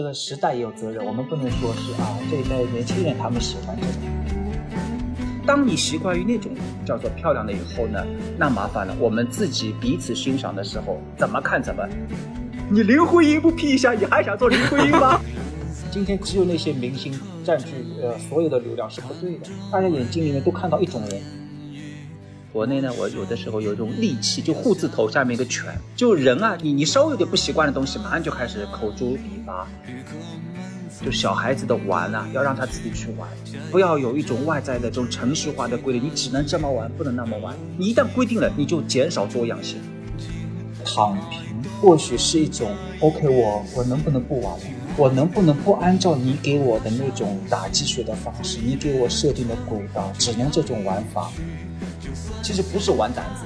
[0.00, 5.46] 这个时代也有责任，我们不能说是啊这一代年轻人他们喜欢这个。
[5.46, 6.50] 当你习惯于那种
[6.86, 8.02] 叫做漂亮的以后呢，
[8.38, 11.86] 那麻烦了，我们自己彼此欣赏的时候怎么看怎么。
[12.70, 15.20] 你林徽因不 P 一下，你还想做林徽因吗？
[15.92, 17.12] 今天只有那些明星
[17.44, 17.66] 占据
[18.02, 21.20] 呃所有的流量是不对的，大家眼睛里面都看到一种人。
[22.52, 29.66] 国内呢，我有的时候有一种戾气，就户字头下面一个权，就人啊，你你稍微有点不习惯的东西，马上就开始口诛笔伐。
[31.02, 33.26] 就小孩子的玩啊，要让他自己去玩，
[33.70, 37.56] 不要有一种外在的这种程序化的规律，你只能这么玩，不能那么玩。
[37.78, 39.80] 你一旦规定了，你就减少多样性。
[40.84, 44.64] 躺平或许是一种 OK，我我能不能不玩了？
[44.96, 51.30] 我能不能不按照你给我的那种打鸡血的方式，你给我设定的轨道，只能这种玩法？
[52.42, 53.44] 其实不是玩胆子，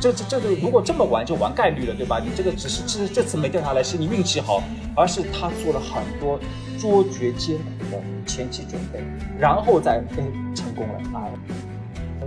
[0.00, 2.18] 这这这个如果这么玩就玩概率了，对吧？
[2.18, 4.62] 你这个只是这这次没掉下来是你运气好，
[4.96, 6.38] 而是他做了很多
[6.78, 9.02] 卓绝艰苦的前期准备，
[9.38, 10.24] 然后再哎
[10.54, 11.28] 成功了啊。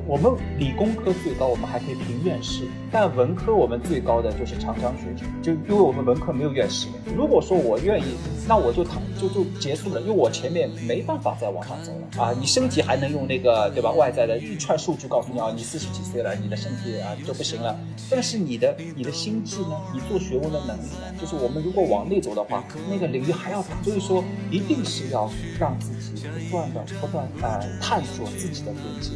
[0.05, 6.87] 我们理工科最高，我们还可以评院士，但文科我们最高的就是长江学者，就因为我们文科没有院士。
[7.15, 8.15] 如果说我愿意，
[8.47, 12.33] 那我就躺就就结束了，因为我前面没办法再往上走了啊！
[12.39, 13.91] 你身体还能用那个对吧？
[13.91, 17.77] 外在的一串数据告诉你啊，你四十几岁了，你的身体啊就不行了。
[18.09, 19.77] 但是你的你的心智呢？
[19.93, 21.13] 你做学问的能力呢？
[21.19, 23.69] 就是我们如果往内走的话，那个领域还要大。
[23.83, 29.11] 所以说，一定是要让自己不断的不断呃探索自己的边界。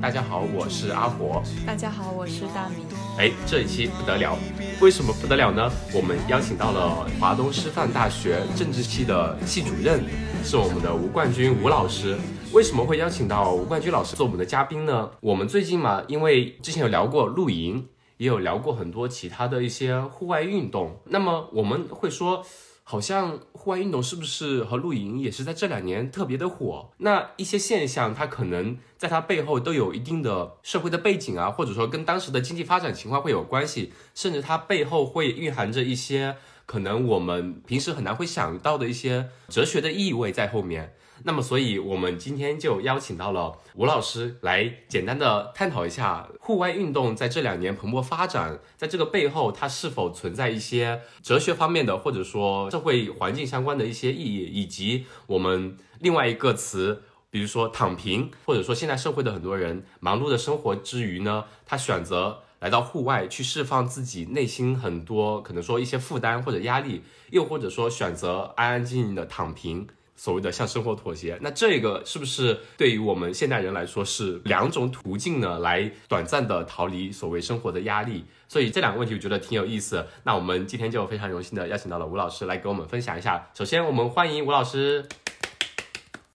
[0.00, 1.42] 大家好，我是阿火。
[1.66, 2.86] 大家好，我是大明。
[3.18, 4.34] 哎，这一期不得了，
[4.80, 5.70] 为什么不得了呢？
[5.94, 10.02] 我们邀请到了华东师范大学政治系的系主任，
[10.42, 12.16] 是我们的吴冠军吴老师。
[12.50, 15.10] 为什么会邀请到吴冠军老师做我们的嘉宾呢？
[15.20, 22.42] 我们最近嘛，因为之前有聊过露营，也有聊过很多其他的一些户外运动，那么我们会说。
[22.82, 26.90] 好像户外运动是不是和露营也是在这两年特别的火？
[26.96, 40.94] 那一些现象，它可能在它背后都有一定的社会的背景啊，或者说跟当时的经济发展情况会有关系，甚至它背后会蕴含着一些可能我们平时很难会想到的一些哲学的意味在后面。
[41.24, 69.86] 那么，所以我们今天就邀请到了吴老师来简单的探讨一下户外运动在这两年蓬勃发展，在这个背后它是否存在一些哲学方面的，或者说社会环境相关的一些意义，以及我们另外一个词，比如说躺平，或者说现在社会的很多人忙碌的生活之余呢，他选择来到户外去释放自己内心很多可能说一些负担或者压力，又或者说选择安安静静的躺平。
[70.20, 75.58] 所谓的向生活妥协，那这个是不是对于我们现代人来说是两种途径呢？
[75.60, 78.26] 来短暂的逃离所谓生活的压力。
[78.46, 80.04] 所以这两个问题我觉得挺有意思。
[80.24, 83.48] 那我们今天就非常荣幸的邀请到了吴老师来给我们分享一下。
[83.54, 85.08] 首先，我们欢迎吴老师。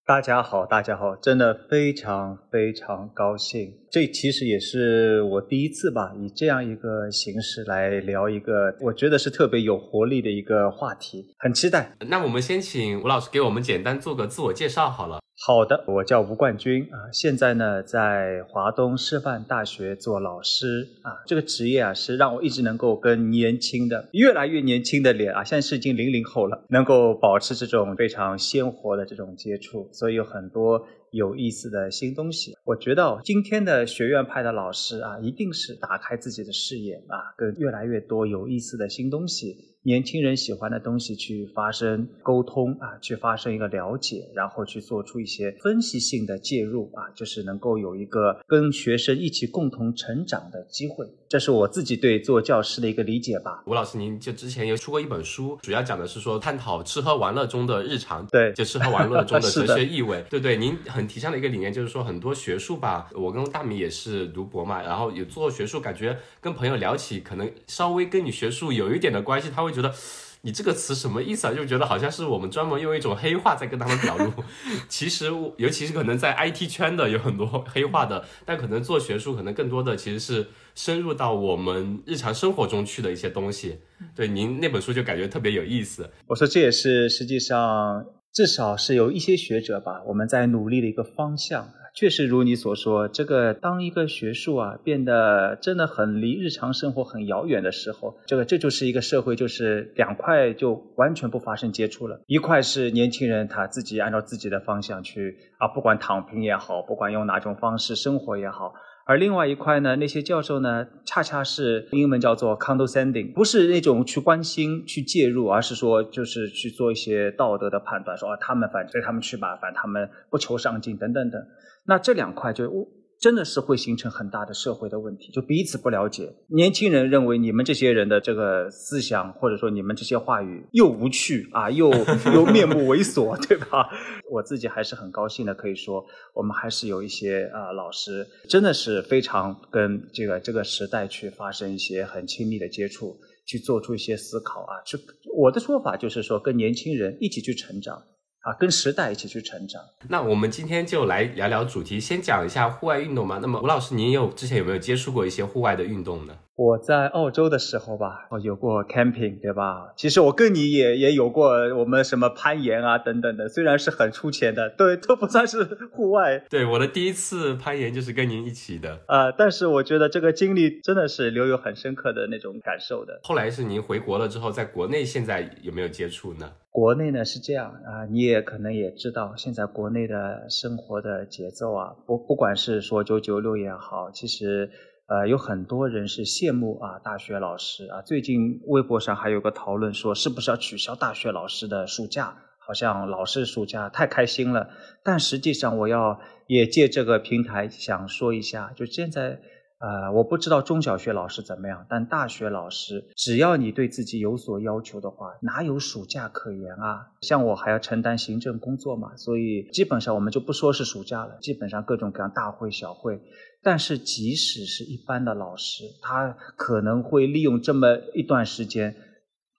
[0.07, 3.73] 大家好，大家好，真的非常非常高兴。
[3.89, 11.97] 这其实也是我第一次吧，以这样一个形式来聊一个我觉得是特别有活力的一个话题，很期待。
[12.07, 15.17] 那我们先请吴老师给我们简单做个自我介绍好了。
[15.47, 32.57] 好的，我叫吴冠军啊，现在呢在华东师范大学做老师啊，这个职业啊是让我一直能够跟年轻的、越来越年轻的脸啊，现在是已经零零后了，能够保持这种非常鲜活的这种接触，所以有很多有意思的新东西。
[32.63, 39.74] 我觉得今天的学院派的老师啊，一定是打开自己的视野啊，跟越来越多有意思的新东西。
[39.85, 51.05] 年轻人喜欢的东西去发生沟通啊，去发生一个了解，然后去做出一些分析性的介入啊，就是能够有一个跟学生一起共同成长的机会。
[51.29, 53.61] 这是我自己对做教师的一个理解吧。
[53.67, 60.57] 吴老师，您就之前有出过一本书，主要讲的是说探讨吃喝玩乐中的日常，对，就吃喝玩乐中的 哲学意味，对对。
[60.57, 69.93] 您很提倡的一个理念就是说，很多学术吧，我跟大米也是读博嘛，然后也做学术，感觉跟朋友聊起，可能稍微跟你学术有一点的关系，他会觉得。
[70.41, 71.53] 你这个词什么意思啊？
[71.55, 74.31] 就觉得好像是我们专门用一种黑话在跟他们表露。
[74.87, 75.25] 其实，
[75.57, 80.45] 尤其是可能在 IT 圈的有很多黑话的，但可能做学术可能更多的其实是
[80.75, 83.79] 深入到我们日常生活中去的一些东西。
[84.15, 86.07] 对，您那本书就感觉特别有意思。
[86.27, 91.67] 我说这也是实际上至少是有一些学者吧，我们在努力的一个方向。
[91.95, 102.19] 确实如你所说，这个当一个学术啊变得真的很离日常生活很遥远的时候，这个这就是一个社会，就是两块就完全不发生接触了。
[102.27, 108.73] 一块是年轻人他自己按照自己的方向去啊，不管躺平也好，不管用哪种方式生活也好
[109.07, 121.41] 而另外一块呢，那些教授呢，恰恰是英文叫做 condescending，不是那种去关心、去介入，而是说就是去做一些道德的判断，说啊，他们反正他们去吧，反正他们不求上进等等等。
[121.85, 122.69] 那这两块就。
[123.17, 126.35] 真的是会形成很大的社会的问题，就彼此不了解。
[126.49, 131.89] 年轻人认为你们这些人的这个思想，或者说你们这些话语又无趣啊，又
[132.35, 133.89] 又面目猥琐，对吧？
[134.29, 143.17] 我自己还是很高兴的，可以说我们还是有一些啊老师，真的是非常跟这个这个时代去发生一些很亲密的接触，
[143.47, 144.83] 去做出一些思考啊。
[144.85, 144.97] 去
[145.33, 148.03] 我的说法就是说，跟年轻人一起去成长。
[148.45, 149.81] 啊，跟时代一起去成长。
[150.07, 153.39] 那我们今天就来聊聊主题，先讲一下户外运动嘛。
[153.41, 156.37] 那么吴老师，您有之前有没有接触过一些户外的运动呢？
[156.57, 159.91] 我在澳洲的时候吧，哦，有过 camping，对吧？
[159.97, 166.39] 其实我跟你也也有过我们什么攀岩啊等等的，虽然是很出钱的，对，都不算是户外。
[166.49, 169.01] 对，我的第一次攀岩就是跟您一起的。
[169.09, 173.19] 呃，但是我觉得这个经历真的是留有很深刻的那种感受的。
[173.23, 176.49] 后来是您回国了之后，在国内现在有没有接触呢？
[176.71, 184.69] 国内呢是这样啊，你也可能也知道，现在国内的生活的节奏啊，不不管是说九九六也好，其实
[185.07, 188.01] 呃有很多人是羡慕啊大学老师啊。
[188.01, 192.35] 最近微博上还有个讨论说，是不是要取消大学老师的暑假？
[192.59, 194.69] 好像老师暑假太开心了。
[195.03, 199.39] 但实际上，我要也借这个平台想说一下，就现在。
[199.77, 207.11] 呃，我不知道中小学老师怎么样，但大学老师，只要你对自己有所要求的话，哪有暑假可言啊？
[207.21, 213.21] 像我还要承担行政工作嘛，所以基本上我们就不说是暑假了，基本上各种各样大会小会。
[213.65, 218.95] 但是即使是一般的老师，他可能会利用这么一段时间。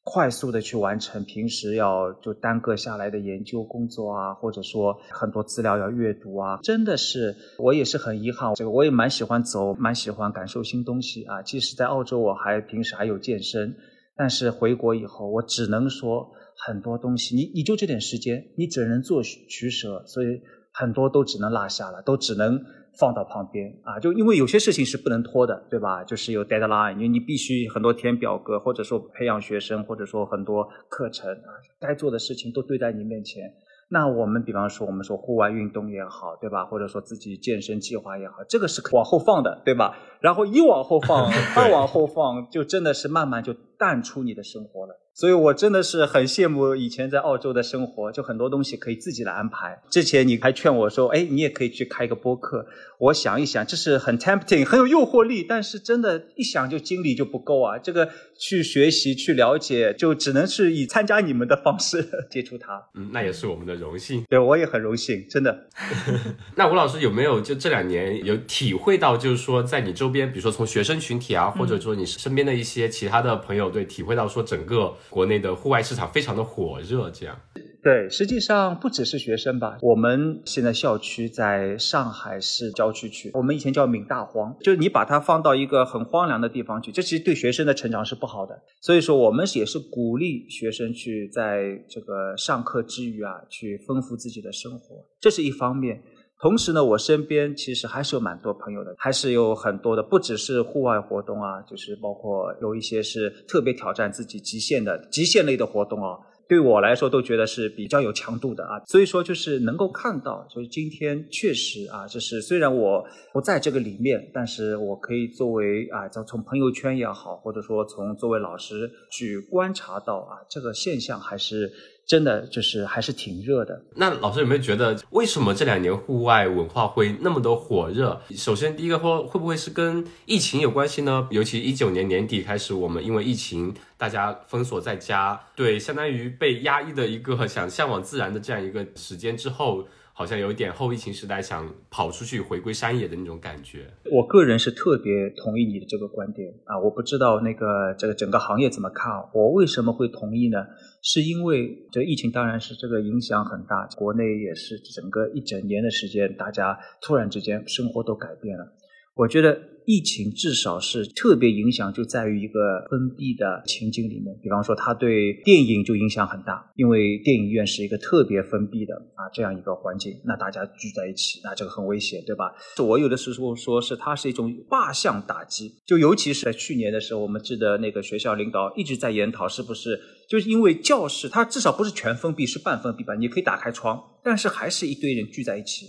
[0.08, 8.54] 快速的去完成平时要就耽搁下来的研究工作啊，或者说很多资料要阅读啊，真的是我也是很遗憾。
[8.54, 11.42] 这个我也蛮喜欢走，蛮喜欢感受新东西啊。
[11.42, 13.74] 即使在澳洲，我还平时还有健身，
[14.14, 16.30] 但是回国以后，我只能说
[16.64, 20.40] 很多东西，你你就这点时间，你只能做取舍，所以
[20.72, 22.64] 很多都只能落下了，都只能。
[22.98, 26.02] 放到旁边啊，就因为有些事情是不能拖的，对吧？
[26.04, 33.42] 就是有 deadline，因为你必须很多填表格，或者说培养学生，或者说很多课程啊，该做的事情都堆在你面前。
[33.88, 36.64] 那我们比方说，我们说户外运动也好，对吧？
[36.64, 39.96] 或者说自己健身计划也好，这个是往后放的，对吧？
[40.20, 45.05] 然后一往后放， 二往后放，就真的是慢慢就淡出你的生活了。
[45.16, 49.80] 所以我真的是很羡慕以前在澳洲的生活，就很多东西可以自己来安排。
[49.88, 52.66] 之前你还劝我说：“哎，你也可以去开一个播客。”
[52.98, 57.78] 我想一想，这是很 tempting，很有诱惑力，但是真的，一想就精力就不够啊。
[57.78, 62.82] 这个去学习、去了解，就只能是以参加你们的方式 接触它。
[62.94, 64.24] 嗯，那也是我们的荣幸。
[64.28, 65.68] 对，我也很荣幸，真的。
[66.56, 74.76] 那吴老师有没有就这两年有体会到，就是说在你周边，比如说从学生群体啊，或者说你身边的一些其他的朋友，对，体会到说整个。
[75.08, 77.40] 国内的户外市场非常的火热，这样。
[77.86, 79.78] 对，实际上不只是学生吧。
[79.80, 88.60] 我们现在校区在上海市郊区区，我们以前叫闽大荒，就是你把它放到一个很荒凉的地方去，这其实对学生的成长是不好的。
[88.80, 96.02] 所以说，我们也是鼓励学生去在这个上课之余啊，去丰富自己的生活，这是一方面。
[96.40, 106.18] 同时呢，我身边其实还是有蛮多朋友的，还是有很多的，不只是户外活动啊，就是包括有一些是特别挑战自己极限的极限类的活动啊。
[106.48, 108.80] 对我来说，都觉得是比较有强度的啊。
[108.86, 121.72] 所以说，就是能够看到，就是今天确实啊，就是虽然我不在这个里面，但是我可以作为啊，从从朋友圈也好，或者说从作为老师去观察到啊，这个现象还是。
[122.06, 123.82] 真的就是还是挺热的。
[123.96, 128.20] 那老师有没有觉得，为什么这两年户外文化会那么的火热？
[128.30, 131.26] 首先，第一个会会不会是跟疫情有关系呢？
[131.30, 139.86] 尤其一九年年底开始，我们因为疫情，大家封锁在家，对，相当于被压抑的一个 想向往自然的这样一个时间之后。
[140.18, 143.86] 好像有一点后疫情时代想跑出去回归山野的那种感觉。
[144.10, 146.80] 我个人是特别同意你的这个观点啊！
[146.80, 149.12] 我不知道那个这个整个行业怎么看。
[149.34, 150.64] 我为什么会同意呢？
[151.02, 158.72] 是因为这疫情当然是这个影响很大，国内也是整个一整年的时间，大家突然之间生活都改变了。
[159.16, 159.74] 我觉得。
[159.88, 164.36] 疫情至少是特别影响，就在于一个封闭的情景里面。
[164.42, 172.52] 比方说，它对电影就影响很大，因为电影院是一个特别封闭的啊这样一个环境，那大家聚在一起，那这个很危险，对吧？
[172.84, 179.96] 我有的时候说是它是一种画像打击，就尤其是在去年的时候，我们记得那个学校领导一直在研讨，是不是
[180.28, 183.14] 就是因为教室它至少不是全封闭，是半封闭吧？
[183.14, 185.86] 你可以打开窗，但是还是一堆人聚在一起。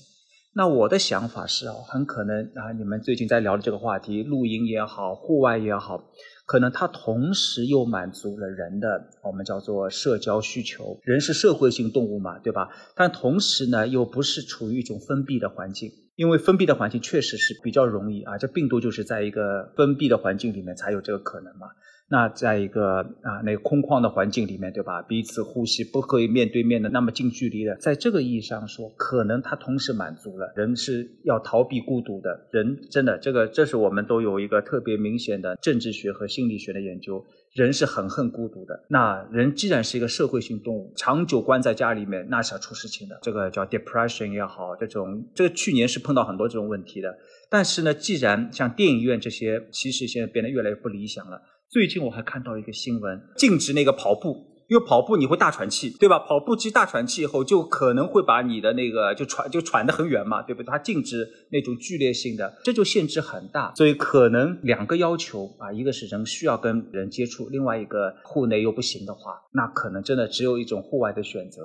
[0.58, 6.10] 那我的想法是啊，很可能啊，你们最近在聊的这个话题，露营也好，户外也好，
[6.48, 11.00] 可能它同时又满足了人的我们叫做社交需求。
[11.04, 12.70] 人是社会性动物嘛，对吧？
[12.96, 21.68] 但同时呢，又不是处于一种封闭的环境，因为封闭的环境确实是比较容易啊，这病毒就是在一个封闭的环境里面才有这个可能嘛。
[22.10, 25.02] 那在一个啊那个空旷的环境里面，对吧？
[25.02, 32.48] 彼此呼吸不可以面对面的那么近距离的，在这个意义上说，可能它同时满足了人是要逃避孤独的。
[32.52, 38.86] 人真的这个，这是我们都有一个特别明显的政治学和心理学的研究，人是很恨孤独的。
[38.88, 43.20] 那人既然是一个社会性动物，长久关在家里面，那是要出事情的。
[43.22, 47.18] 这个叫 depression 也好，这种这个去年是碰到很多这种问题的。
[47.50, 51.42] 但是呢，既然像电影院这些，其实现在变得越来越不理想了。
[51.70, 54.38] 最近我还看到一个新闻，禁止那个跑步，
[54.70, 56.18] 因为跑步你会大喘气，对吧？
[56.18, 60.68] 跑步机大喘气以后，就可能会把你的那个就喘就喘得很远嘛，对不对？
[60.68, 63.74] 它禁止那种剧烈性的，这就限制很大。
[63.76, 71.62] 所以可能两个要求啊，一个是人需要跟人接触，另外一个户内又不行的话，那可能真的只有一种户外的选择。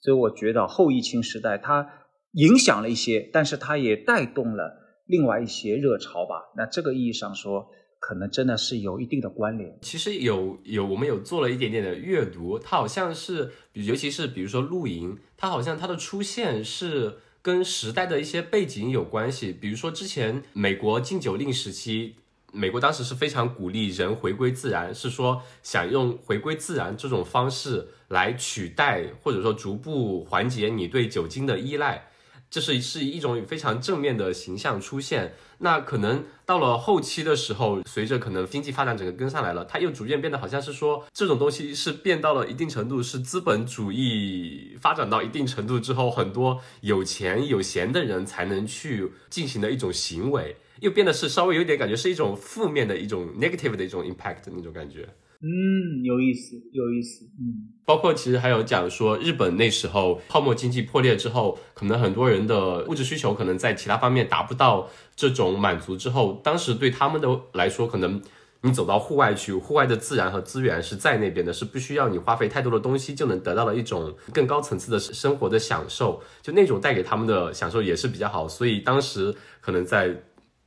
[0.00, 1.88] 所以我觉得后疫情时代它
[2.32, 4.72] 影响了一些，但是它也带动了
[5.06, 6.42] 另外一些热潮吧。
[6.56, 7.68] 那这个意义上说。
[8.06, 9.74] 可能真的是有一定的关联。
[9.80, 19.56] 其实有有，我们有做了一点点的阅读，它好像是，尤其是比如说露营，它好像它的出现是跟时代的一些背景有关系。
[19.58, 22.16] 比如说之前美国禁酒令时期，
[22.52, 32.10] 美国当时是非常鼓励人回归自然，是说想用回归自然这种方式来取代或者说逐步缓解你对酒精的依赖。
[32.54, 55.08] 这是是一种非常正面的形象出现，那可能到了后期的时候，随着可能经济发展整个跟上来了，它又逐渐变得好像是说这种东西是变到了一定程度，是资本主义发展到一定程度之后，很多有钱有闲的人才能去进行的一种行为，又变得是稍微有点感觉是一种负面的一种 negative 的一种 impact 那种感觉。
[55.46, 57.26] 嗯，有意思，有意思。
[57.38, 68.22] 嗯，包括其实还有讲说，日本那时候泡沫经济破裂之后，可能很多人的物质需求可能在其他方面达不到这种满足之后，当时对他们的来说，可能
[68.62, 78.48] 你走到户外去，户外的自然和资源是在那边的，是不需要你花费太多的东西就能得到了一种更高层次的生活的享受，就那种带给他们的享受也是比较好。
[78.48, 80.22] 所以当时可能在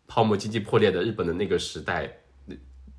[0.06, 2.20] 泡沫经济破裂的日本的那个时代。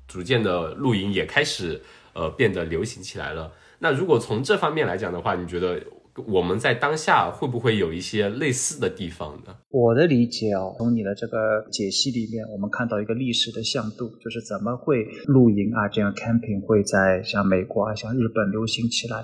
[0.09, 1.79] 逐渐的露营也开始
[2.13, 3.49] 呃变得流行起来了。
[3.79, 5.81] 那如果从这方面来讲的话，你觉得
[6.27, 9.55] 我们在当下会不会有一些类似的地方呢？
[9.69, 11.37] 我的理解哦，从你的这个
[11.71, 19.23] 解析里面，我们看到一个历史的向度，就是怎么会露营啊这样 camping 会在像美国啊像日本流行起来。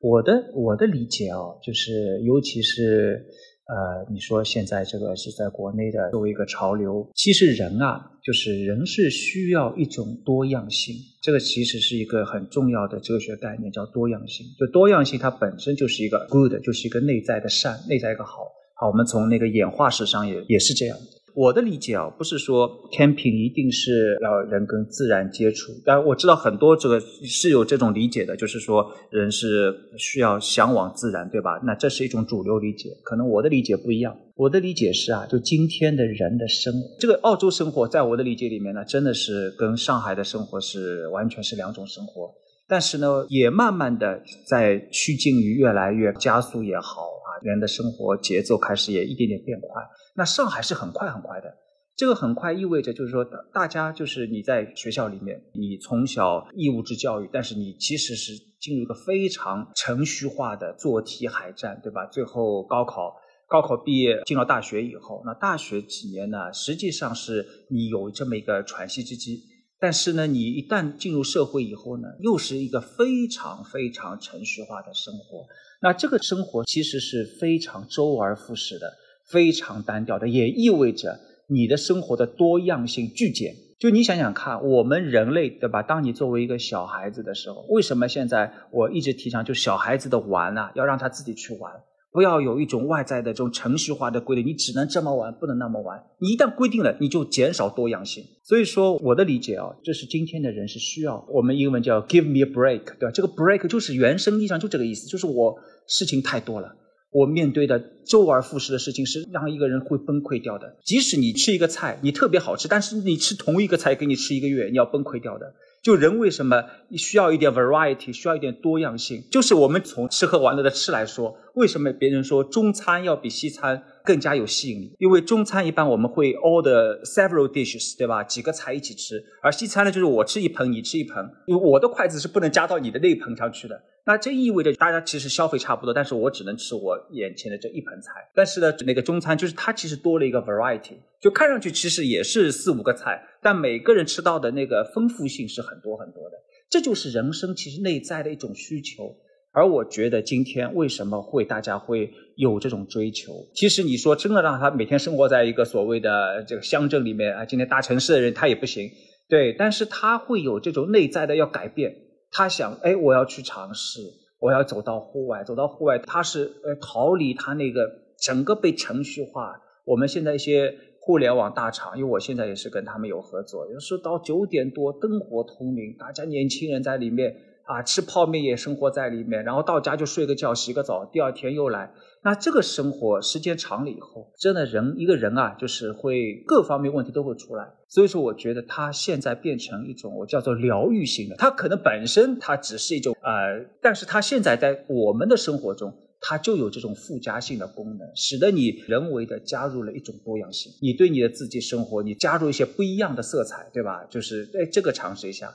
[0.00, 3.24] 我的我的理解哦，就是尤其是。
[3.66, 14.46] 呃，你说现在这个是在国内的作为一个潮流，其实人啊，就是人是需要一种多样性，这个其实是一个很重要的哲学概念，叫多样性。
[14.56, 18.46] 就多样性它本身就是一个 good，就是一个内在的善，内在一个好。
[18.74, 20.96] 好，我们从那个演化史上也也是这样。
[21.36, 31.60] 我的理解啊，不是说 camping 一定是要人跟自然接触，但我知道很多这个是有这种理解的，就是说人是需要向往自然，对吧？
[31.62, 34.16] 那这是一种主流理解，可能我的理解不一样。
[34.34, 42.32] 我的理解是啊，就今天的人的生活，这个澳洲生活，在我的理解里面呢，真的是跟上海的生活是完全是两种生活，
[42.66, 49.82] 但是呢，也慢慢的在趋近于越来越加速也好啊，人的生活节奏开始也一点点变快。
[50.16, 51.54] 那上海是很快很快的，
[51.94, 62.06] 这个很快意味着就是说，大家就是你在学校里面，你从小义务制教育，但是你其实是进入一个非常程序化的做题海战，对吧？
[62.06, 63.14] 最后高考，
[63.46, 69.42] 高考毕业进了大学以后，那大学几年呢，实际上是你有这么一个喘息之机，
[69.78, 75.46] 但是呢，你一旦进入社会以后呢，又是一个非常非常程序化的生活，
[75.82, 78.94] 那这个生活其实是非常周而复始的。
[79.28, 81.18] 非常单调的，也意味着
[81.48, 83.54] 你的生活的多样性剧减。
[83.78, 85.82] 就你想想看，我们人类，对吧？
[85.82, 91.70] 当你作为一个小孩子的时候，为什么现在我一直提倡，就小孩子的玩啊，要让他自己去玩，
[92.10, 96.02] 不要有一种外在的这种程序化的规定，你只能这么玩，不能那么玩。
[96.20, 98.24] 你一旦规定了，你就减少多样性。
[98.44, 103.10] 所以说，我的理解啊，这是今天的人是需要，我们英文叫 give me a break，对吧？
[103.10, 105.54] 这个 break 就是原生意义上就这个意思，就是我
[105.86, 106.74] 事情太多了。
[107.16, 110.76] 我面对的周而复始的事情是让一个人会崩溃掉的。
[110.84, 115.54] 即使你吃一个菜，你特别好吃，但是你吃同一个菜给你吃一个月，你要崩溃掉的。
[115.82, 119.22] 就人为什么需要一点 variety，需要一点多样性？
[119.30, 124.96] 就是我们从吃喝玩乐的吃来说，为什么别人说中餐要比西餐更加有吸引力。
[124.98, 128.22] 因为中餐一般我们会 order several dishes，对吧？
[128.22, 133.82] 几个菜一起吃，而西餐呢，就是我吃一盆，你吃一盆，因为我的筷子是不能夹到你的那一盆上去的。
[134.08, 138.12] 那这意味着大家其实消费差不多，但是我只能吃我眼前的这一盆菜。
[138.32, 146.36] 但是呢，那个中餐就是它其实多了一个 variety，就看上去其实也是四五个菜，但每个人吃到的那个丰富性是很多很多的。
[146.70, 149.16] 这就是人生其实内在的一种需求。
[149.56, 153.32] 而我觉得今天为什么会大家会有这种追求？
[153.54, 158.90] 其实你说真的让他每天生活在一个所谓的这个乡镇里面啊，今天大城市的人他也不行，
[159.30, 161.96] 对，但是他会有这种内在的要改变。
[162.30, 164.00] 他想，哎，我要去尝试，
[164.40, 169.58] 我要走到户外，走到户外，他是呃逃离他那个整个被程序化。
[169.86, 177.34] 我们现在一些互联网大厂，因为我现在也是跟他们有合作，有时候到九点多灯火通明，大家年轻人在里面
[177.66, 181.92] 啊吃泡面也生活在里面，然后到家就睡个觉，洗个澡，第二天又来。
[182.22, 187.68] 那这个生活时间长了以后，真的人一个人啊，就是会各方面问题都会出来。
[187.88, 200.72] 所以说，我觉得它现在变成一种我叫做疗愈型的，它可能本身它只是一种呃，但是它现在在我们的生活中，它就有这种附加性的功能，使得你人为的加入了一种多样性。
[200.82, 204.04] 你对你的自己生活，你加入一些不一样的色彩，对吧？
[204.10, 205.54] 就是哎，这个尝试一下。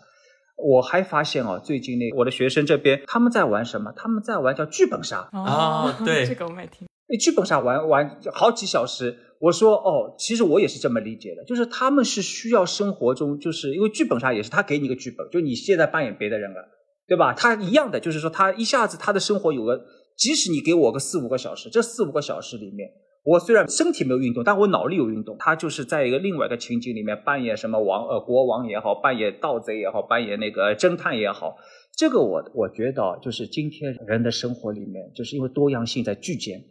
[0.62, 3.91] 我还发现哦，最近那我的学生这边他们在玩什么？
[3.96, 6.88] 他们在玩叫剧本杀啊， 对，这个我没听。
[7.08, 16.70] 那剧本杀玩玩好几小时，我说哦，其实我也是这么理解的，就是他们是需要生活中，就是因为剧本杀也是他给你一个剧本，就你现在扮演别的人了，
[17.08, 17.34] 对吧？
[17.34, 19.82] 他一样的，就是说他一下子他的生活有个，
[20.15, 22.89] 即使你给我个四五个小时，这四五个小时里面。
[23.24, 25.36] 我虽然身体没有运动，但我脑力有运动。
[25.38, 31.56] 他就是在一个另外一个情景里面扮演什么王呃国王也好，扮演盗贼也好，扮演那个侦探也好。
[31.96, 36.63] 这个我我觉得就是今天人的生活里面，就是因为多样性在聚减。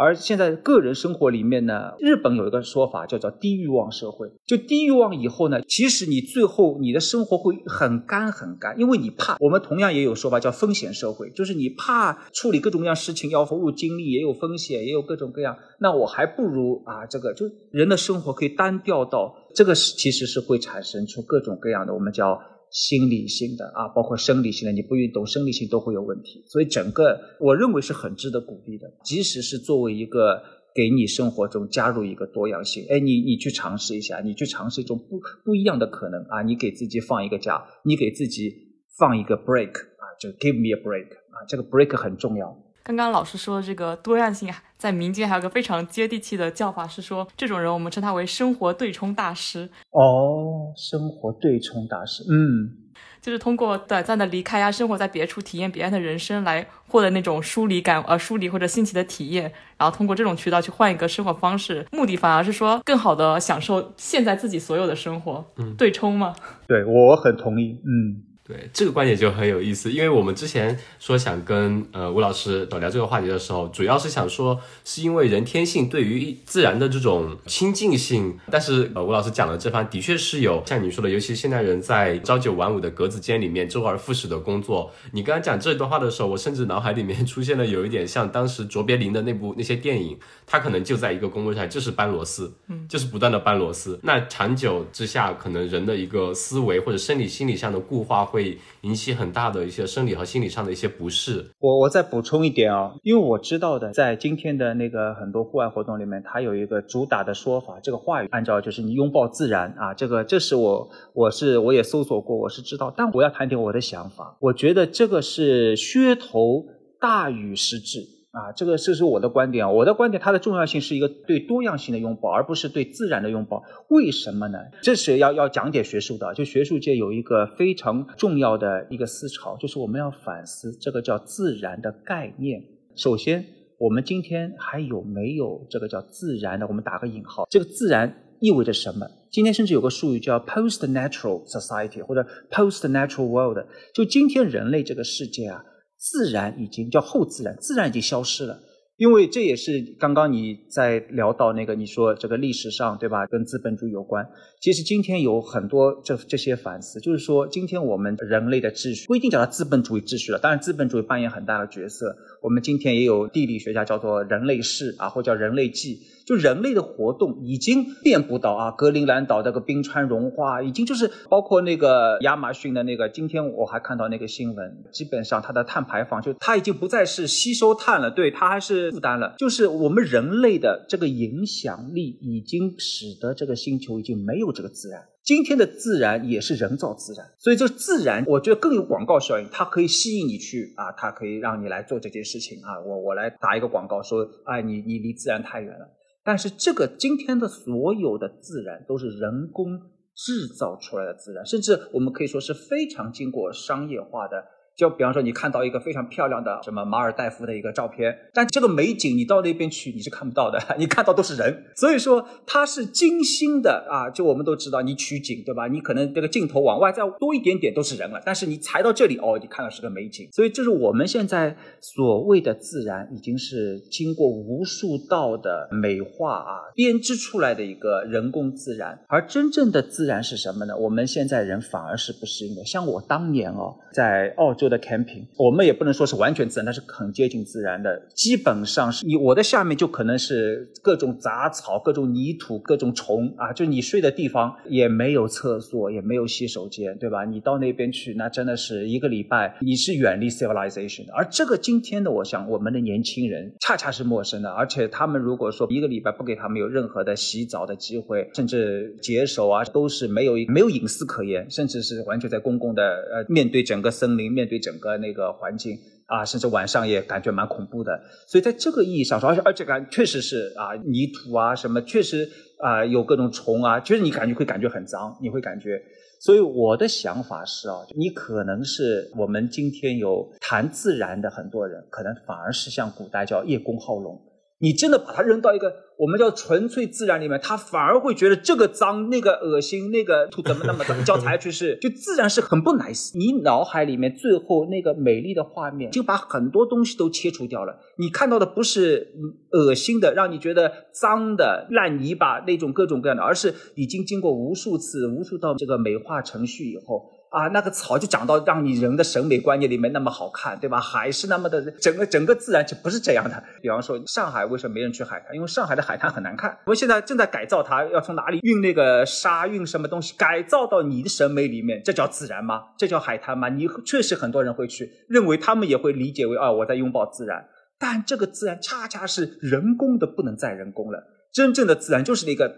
[0.00, 4.32] 而现在个人生活里面呢，日本有一个说法叫做低欲望社会。
[4.46, 9.36] 就低欲望以后呢，其实你最后你的生活会很干很干，因为你怕。
[9.40, 15.54] 我们同样也有说法叫风险社会，就是你怕处理各种各样事情要投入精力，也有风险，也有各种各样。
[15.80, 22.40] 那我还不如啊，这个就人的生活可以单调到这个是其实是会产生出各种各样的我们叫。
[22.70, 26.44] 心理性的啊，包括生理性的，你不运动，生理性都会有问题。
[26.46, 30.42] 所以整个我认为是很值得鼓励的，即使是作为一个
[30.74, 38.52] 给你生活中加入一个多样性，哎，你你去尝试一下，你去尝试一种不不一样的可能啊，你给自己放一个假，你给自己
[38.98, 42.56] 放一个 break 啊，就 give me a break 啊，这个 break 很重要。
[42.84, 44.48] 刚刚老师说的这个多样性，
[44.80, 49.68] 在民间还有个非常接地气的叫法，是说这种人我们称他为生活对冲大师。
[49.90, 52.72] 哦，生活对冲大师，嗯，
[53.20, 65.44] 就是通过短暂的离开呀，生活在别处，体验别人的人生，来获得那种疏离感，呃，疏离或者新奇的体验，然后通过这种渠道去换一个生活方式，目的反而是说更好的享受现在自己所有的生活。
[65.58, 66.34] 嗯，对冲吗。
[66.66, 67.78] 对，我很同意。
[67.84, 68.29] 嗯。
[68.50, 84.90] 对这个观点就很有意思，因为我们之前说想跟呃吴老师聊这个话题的时候，主要是想说是因为人天性对于自然的这种亲近性，但是呃吴老师讲的这番的确是有像你说的，尤其现代人在朝九晚五的格子间里面周而复始的工作。
[85.12, 94.00] 你刚刚讲这段话的时候，我甚至脑海里面出现了有一点像当时卓别林的那部那些电影，他可能就在一个工位上，就是搬螺丝，嗯，就是不断的搬螺丝。
[94.02, 98.39] 那长久之下，可能人的一个思维或者生理心理上的固化会。
[98.40, 101.44] 会引起很大的一些生理和心理上的一些不适。
[101.58, 116.64] 我我再补充一点啊，因为我知道的，在今天的那个很多户外活动里面，它有一个主打的说法，这个话语按照就是你拥抱自然啊，这个这是我我是我也搜索过，我是知道，但我要谈点我的想法，我觉得这个是噱头
[116.98, 118.19] 大于实质。
[118.32, 123.64] 啊，这个这是我的观点啊，我的观点，它的重要性是一个对多样性的拥抱，而不是对自然的拥抱。
[123.88, 124.58] 为什么呢？
[124.82, 132.62] 这是要要讲解学术的，就学术界有一个非常重要的一个思潮，就是我们要反思这个叫自然的概念。
[132.94, 133.44] 首先，
[133.78, 136.68] 我们今天还有没有这个叫自然的？
[136.68, 139.08] 我们打个引号，这个自然意味着什么？
[139.28, 143.58] 今天甚至有个术语叫 post-natural society 或者 post-natural world，
[143.92, 145.64] 就今天人类这个世界啊。
[146.00, 148.58] 自然已经叫后自然，自然已经消失了，
[148.96, 154.26] 因为这也是刚刚你在聊到那个你说这个历史上对吧，跟资本主义有关。
[154.62, 162.16] 其实今天有很多这这些反思，就是说今天我们人类的秩序不一定叫它资本主义秩序了，当然资本主义扮演很大的角色。
[162.42, 165.98] 我们今天也有地理学家叫做人类世啊，或叫人类纪。
[166.30, 173.08] 就人类的活动已经遍布到啊，格陵兰岛那个冰川融化，已经就是包括那个亚马逊的那个。
[173.08, 185.02] 今天我还看到那个新闻，基本上它的碳排放就它已经不再是吸收碳了，对，它还是负担了，就是我们人类的这个影响力已经使得这个星球已经没有这个自然。
[185.24, 192.78] 今天的自然也是人造自然，所以这自然我觉得更有广告效应，它可以吸引你去啊，它可以让你来做这件事情啊。
[192.86, 195.96] 我我来打一个广告说，哎，你你离自然太远了。
[196.30, 199.76] 但是这个今天的所有的自然都是人工
[200.14, 204.36] 制造出来的自然，甚至我们可以说是非常经过商业化的。
[204.80, 211.64] 就比方说，你看到一个非常漂亮的什么马尔代夫的一个照片，但这个美景你到那边去你是看不到的， 你看到都是人。
[211.76, 215.66] 所以说它是精心的啊，就我们都知道，你取景对吧？
[215.66, 220.26] 你可能这个镜头往外再多一点点都是人了，但是你才到这里哦，你看到是个美景。
[220.32, 228.98] 所以这是我们现在所谓的自然，已经是经过无数道的美化啊编织出来的一个人工自然。
[229.08, 230.74] 而真正的自然是什么呢？
[230.74, 232.64] 我们现在人反而是不适应的。
[232.64, 234.69] 像我当年哦，在澳洲。
[234.70, 238.00] 的 camping，我们也不能说是完全自然，它是很接近自然的。
[238.14, 247.24] 基本上是你我的下面就可能是各种杂草、各种泥土、各种虫啊，就你睡的地方也没有厕所，也没有洗手间，对吧？
[247.24, 251.12] 你到那边去，那真的是一个礼拜你是远离 civilization 的。
[251.12, 264.59] 而这个今天的，我想我们的年轻人恰恰是陌生的，而且他们如果说一个礼拜不给他们有任何的洗澡的机会，甚至解手啊，都是没有没有隐私可言，甚至是完全在公共的呃面对整个森林面对。
[264.60, 268.00] 整个那个环境啊，甚至晚上也感觉蛮恐怖的。
[268.28, 275.80] 所以在这个意义上说，而且而且感确实是啊，泥土啊什么，确实啊有各种虫啊，就是你感觉会感觉很脏，你会感觉。
[276.20, 284.20] 所以我的想法是啊，你可能是我们今天有谈自然的很多人，可能反而是像古代叫叶公好龙。
[284.60, 291.04] 你真的把它扔到一个我们叫纯粹自然里面，他反而会觉得这个脏、那个恶心、那个土怎么那么脏？
[291.04, 293.10] 教材趋势就自然是很不 nice。
[293.18, 297.78] 你脑海里面最后那个美丽的画面，就把很多东西都切除掉了。
[297.96, 299.14] 你看到的不是
[299.52, 307.19] 恶心的，让你觉得脏的烂泥巴那种各种各样的，而是已经经过无数次、无数道这个美化程序以后。
[307.30, 310.80] 啊，那个草就长到让你人的审美观念里面那么好看，对吧？
[310.80, 313.40] 海是那么的，整个整个自然就不是这样的。
[313.62, 315.32] 比方说上海为什么没人去海滩？
[315.36, 316.50] 因为上海的海滩很难看。
[316.64, 322.62] 我们现在正在改造它，要从哪里运那个沙，运什么东西，改造到你的审美里面，这叫自然吗？
[322.76, 323.48] 这叫海滩吗？
[323.48, 327.46] 你确实很多人会去，认为他们也会理解为啊，我在拥抱自然。
[327.78, 331.04] 但这个自然恰恰是人工的，不能再人工了。
[331.32, 332.52] 真正的自然就是那个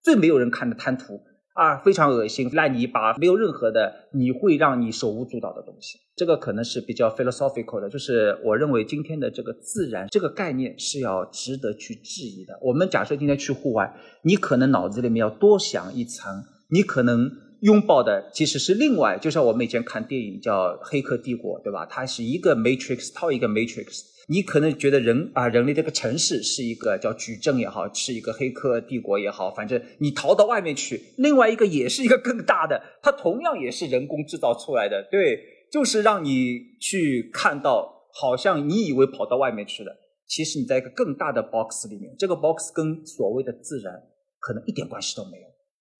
[0.00, 1.20] 最没有人看的滩涂。
[1.54, 5.98] 啊，非常恶心，烂泥巴，没有任何的，你会让你手舞足蹈的东西。
[6.16, 12.58] 这个可能是比较 philosophical 的，就是我认为今天的这个自然这个概念是要值得去质疑的。
[12.62, 21.86] 我们假设今天去户外，你可能脑子里面要多想一层，你可能拥抱的其实是另外，就像我们以前看电影叫《黑客帝国》，对吧？
[21.86, 24.11] 它是一个 matrix 套一个 matrix。
[24.28, 35.40] 你可能觉得人啊，人类这个城市是一个叫矩阵也好，是一个黑客帝国也好，反正你逃到外面去，另外一个也是一个更大的，它同样也是人工制造出来的，对，
[35.72, 39.92] 就是让你去看到，好像你以为跑到外面去了，
[40.28, 43.92] 其实你在一个更大的 box 里面，这个 box 跟所谓的自然
[44.38, 45.51] 可能一点关系都没有。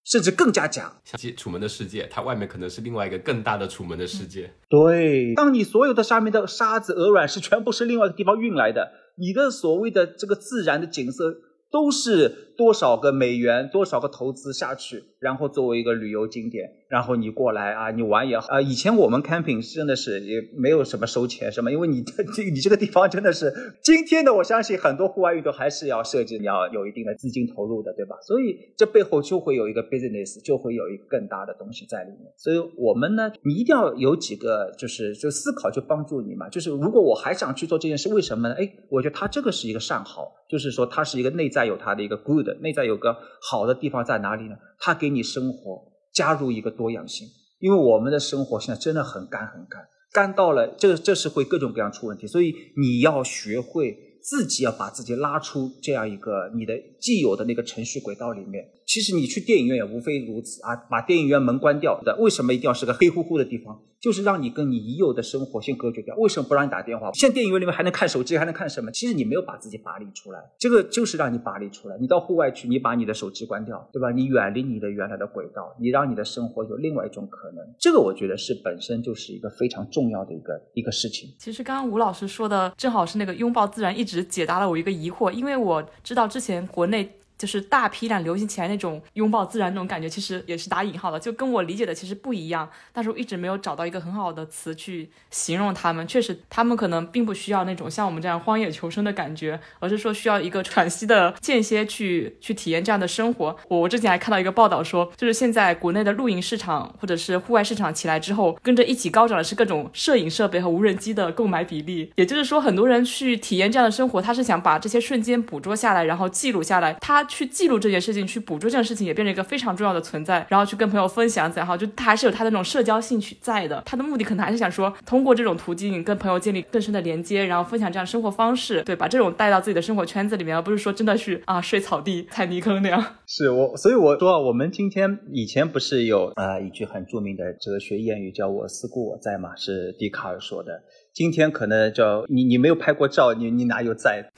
[0.04, 4.52] 甚至更加假，像《楚门的世界》，它外面可能是另外一个更大的楚门的世界。
[4.68, 11.40] 对，当你所有的下面的沙子、鹅卵石全部是另外一个地方运来的，你的所谓的这个自然的景色。
[11.72, 18.60] 都是多少个美元，多少个投资下去，然后作为一个旅游景点，然后你过来啊，你玩也好啊。
[18.60, 28.16] 以前我们 camping 真的是也没有什么收钱什么，因为你 这你这个地方真的是今天的，我相信很多户外运动还是要设计，你要有一定的资金投入的，对吧？
[28.22, 32.32] 所以这背后就会有一个 business，就会有一个更大的东西在里面。
[32.36, 36.48] 所以我们呢，你一定要有几个就是就思考，就帮助你嘛。
[36.48, 38.54] 就是如果我还想去做这件事，为什么呢？
[38.56, 40.36] 哎，我觉得他这个是一个善好。
[40.52, 44.56] 就是说，它是一个内在有它的一个 good，内在有个好的地方在哪里呢？
[44.78, 47.26] 它给你生活加入一个多样性。
[47.60, 52.26] 因为我们的生活现在真的很干很干，干到了这这是会各种各样出问题。
[52.26, 58.64] 所以你要学会自己要把自己拉出这样一个你的既有的那个程序轨道里面。
[58.84, 63.80] 其实你去电影院也无非如此啊，把电影院门关掉的，为什么一定要是个黑乎乎的地方？
[64.02, 66.16] 就是让你跟你已有的生活先隔绝掉。
[66.16, 67.12] 为什么不让你打电话？
[67.12, 68.90] 现在电影院里面还能看手机，还能看什么？
[68.90, 71.96] 其实你没有把自己拔离出来，这个就是让你拔离出来。
[72.00, 74.10] 你到户外去，你把你的手机关掉，对吧？
[74.10, 77.64] 你远离你的原来的轨道，你让你的生活有另外一种可能。
[77.78, 81.30] 这个我觉得是本身就是一个非常重要的一个一个事情。
[81.38, 87.08] 其实刚刚吴老师说的正好是那个拥抱自然，一直解答了我一个疑惑，因为我知道之前国内。
[87.42, 92.70] 就是大批量流行起来那种拥抱自然那种感觉，其实也是打引号的，就跟我理解的其实不一样。
[92.92, 96.06] 但是我一直没有找到一个很好的词去形容他们。
[96.06, 103.56] 确实，他们可能并不需要那种像我们这样荒野求生的感觉，而是说需要一个喘息的间歇去去体验这样的生活。
[103.66, 112.12] 我我之前还看到一个报道说，就是现在国内的露营市场或者是户外市场起来之后，跟着一起高涨的是各种摄影设备和无人机的购买比例。
[112.14, 116.92] 也就是说，很多人去体验这样的生活，他是想把这些瞬间捕捉下来，然后记录下来。
[117.00, 120.46] 他去记录这件事情，去捕捉这件事情，也变成一个非常重要的存在。
[120.50, 123.82] 然后去跟朋友分享，然后就他还是有他的那种社交兴趣在的。
[123.86, 133.02] 他的目的可能还是想说，通过这种途径跟朋友建立更深的连接，然后分享这样生活方式，对，把这种带到自己的生活圈子里面，而不是说真的去啊睡草地、踩泥坑那样。
[133.26, 140.82] 是我，所以我说，我们今天以前不是有啊一句很著名的哲学谚语，叫我思故我在嘛，是笛卡尔说的。
[141.14, 144.30] 今天可能叫你，你没有拍过照，你你哪有在？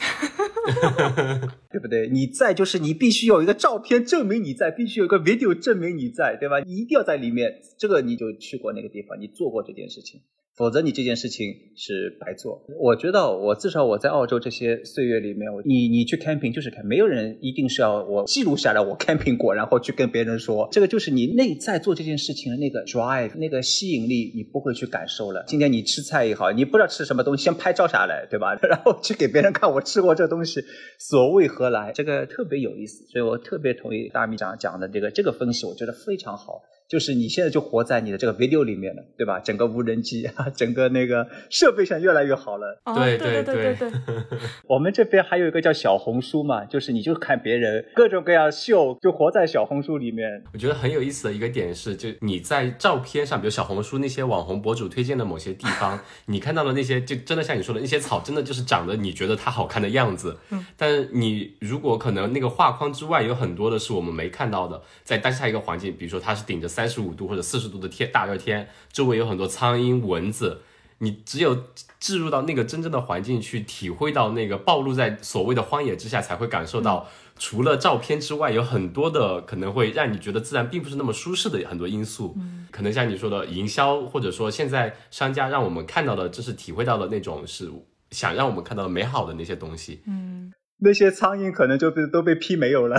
[1.71, 2.09] 对不对？
[2.09, 6.61] 你在就是你必须有一个照片证明你在，必须有一个 video 证明你在，对吧？
[6.61, 10.23] 你一定要在里面，这个你就去过那个地方，你做过这件事情。
[10.57, 12.65] 否则你这件事情是白做。
[12.81, 25.45] 我觉得我至少我在澳洲这些岁月里面，你你去 camping 就是看，没有人一定是要我记录下来我 camping 过，然后去跟别人说，这个就是你内在做这件事情的那个 drive，那个吸引力，你不会去感受了。
[25.49, 28.55] 今天你吃菜也好，你不知道吃什么东西，先拍照下来，对吧？
[28.63, 30.61] 然后去给别人看我吃过这东西，
[31.01, 31.91] 所谓何来？
[31.93, 36.63] 这个特别有意思，所以我特别同意大米长讲的这个这个分析，我觉得非常好。
[36.95, 39.41] 就是你现在就活在你的这个 video 里面了，对吧？
[39.41, 42.81] 整个无人机啊，整个那个设备上越来越好了。
[42.95, 43.91] 对对对对。
[44.69, 50.45] 我们这边还有一个叫小红书嘛，就是你就看别人各种各样秀，就活在小红书里面。
[50.53, 60.39] 我觉得很有意思的一个点是，就你在照片上，比如小红书那些网红博主推荐的某些地方， 你看到的那些，就真的像你说的那些草，真的就是长得你觉得它好看的样子。
[60.51, 60.65] 嗯。
[60.77, 66.69] 但是你如果可能那个画框之外有很多的是我们没看到的，在当下一个环境，比如说它是顶着。
[66.75, 70.63] 三十五度或者四十度的天大热天，周围有很多苍蝇蚊子，
[70.99, 71.65] 你只有
[71.99, 82.35] 置入到那个真正的环境去体会到那个暴露在所谓的荒野之下，才会感受到除了照片之外，有很多的可能会让你觉得自然并不是那么舒适的很多因素。
[82.37, 87.71] 嗯，可能像你说的营销，或者说现在商家让我们看到的，就是体会到的那种是
[88.11, 90.03] 想让我们看到的美好的那些东西。
[90.07, 90.53] 嗯。
[90.79, 92.97] 那些苍蝇可能就被都被批没有了，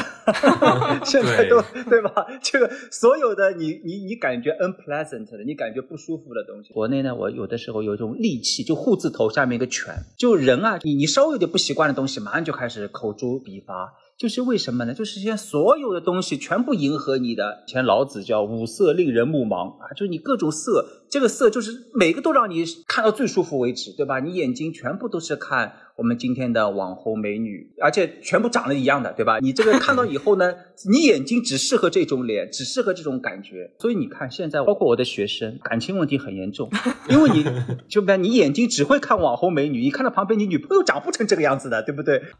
[1.05, 2.25] 现在都对吧？
[2.41, 6.73] 这个所有的你你你感觉 unpleasant 的，你感觉不舒服的东西。
[6.73, 13.93] 国内呢，我有的时候有一种戾气，就护字头下面一个犬，就人啊，你你稍微有点不习惯的东西，马上就开始口诛笔伐。
[14.17, 14.93] 就是为什么呢？
[14.93, 17.63] 就是现在所有的东西全部迎合你的。
[17.67, 24.21] 以前老子叫五色令人目盲啊，就是你各种色，这个色就是每个都让你看到最舒服为止，对吧？
[24.21, 29.39] 你眼睛全部都是看我们今天的网红美女，而且全部长得一样的，对吧？
[29.39, 30.53] 你这个看到以后呢，
[30.89, 33.71] 你眼睛只适合这种脸，只适合这种感觉。
[33.79, 36.69] 所以你看现在，包括我的学生，感情问题很严重，
[37.09, 37.43] 因为你
[37.89, 42.21] 就比你眼睛只会看网红美女，你看到旁边你女朋友长不成这个样子的，对不对？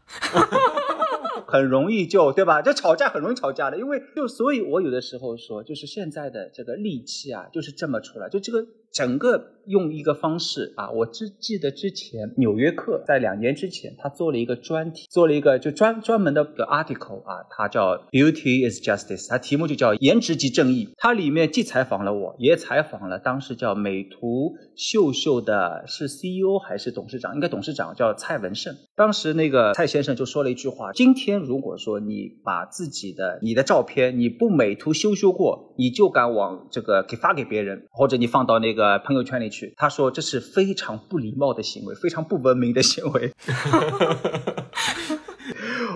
[1.46, 2.60] 很容易就对吧？
[2.60, 8.66] 就吵架很容易吵架的，因为就所以，我有的时候说，就是现在的这个戾气啊，就是这么出来，就这个。
[8.92, 20.88] 整个用一个方式啊，我只记得之前《纽约客》在两年之前，他做了一个专题，做了一个就专专门的的 article 啊，它叫 Beauty is Justice，它题目就叫颜值即正义。
[20.96, 28.76] 它里面既采访了我，也采访了当时叫美图秀秀的是 CEO 还是董事长，应该董事长叫蔡文胜。
[28.94, 38.75] 当时那个蔡先生就说了一句话：今天如果说你把自己的你的照片你不美图秀秀过，你就敢往这个给发给别人，或者你放到那个。
[38.76, 43.32] 呃，朋友圈里去，他说这是非常不礼貌的行为，非常不文明的行为。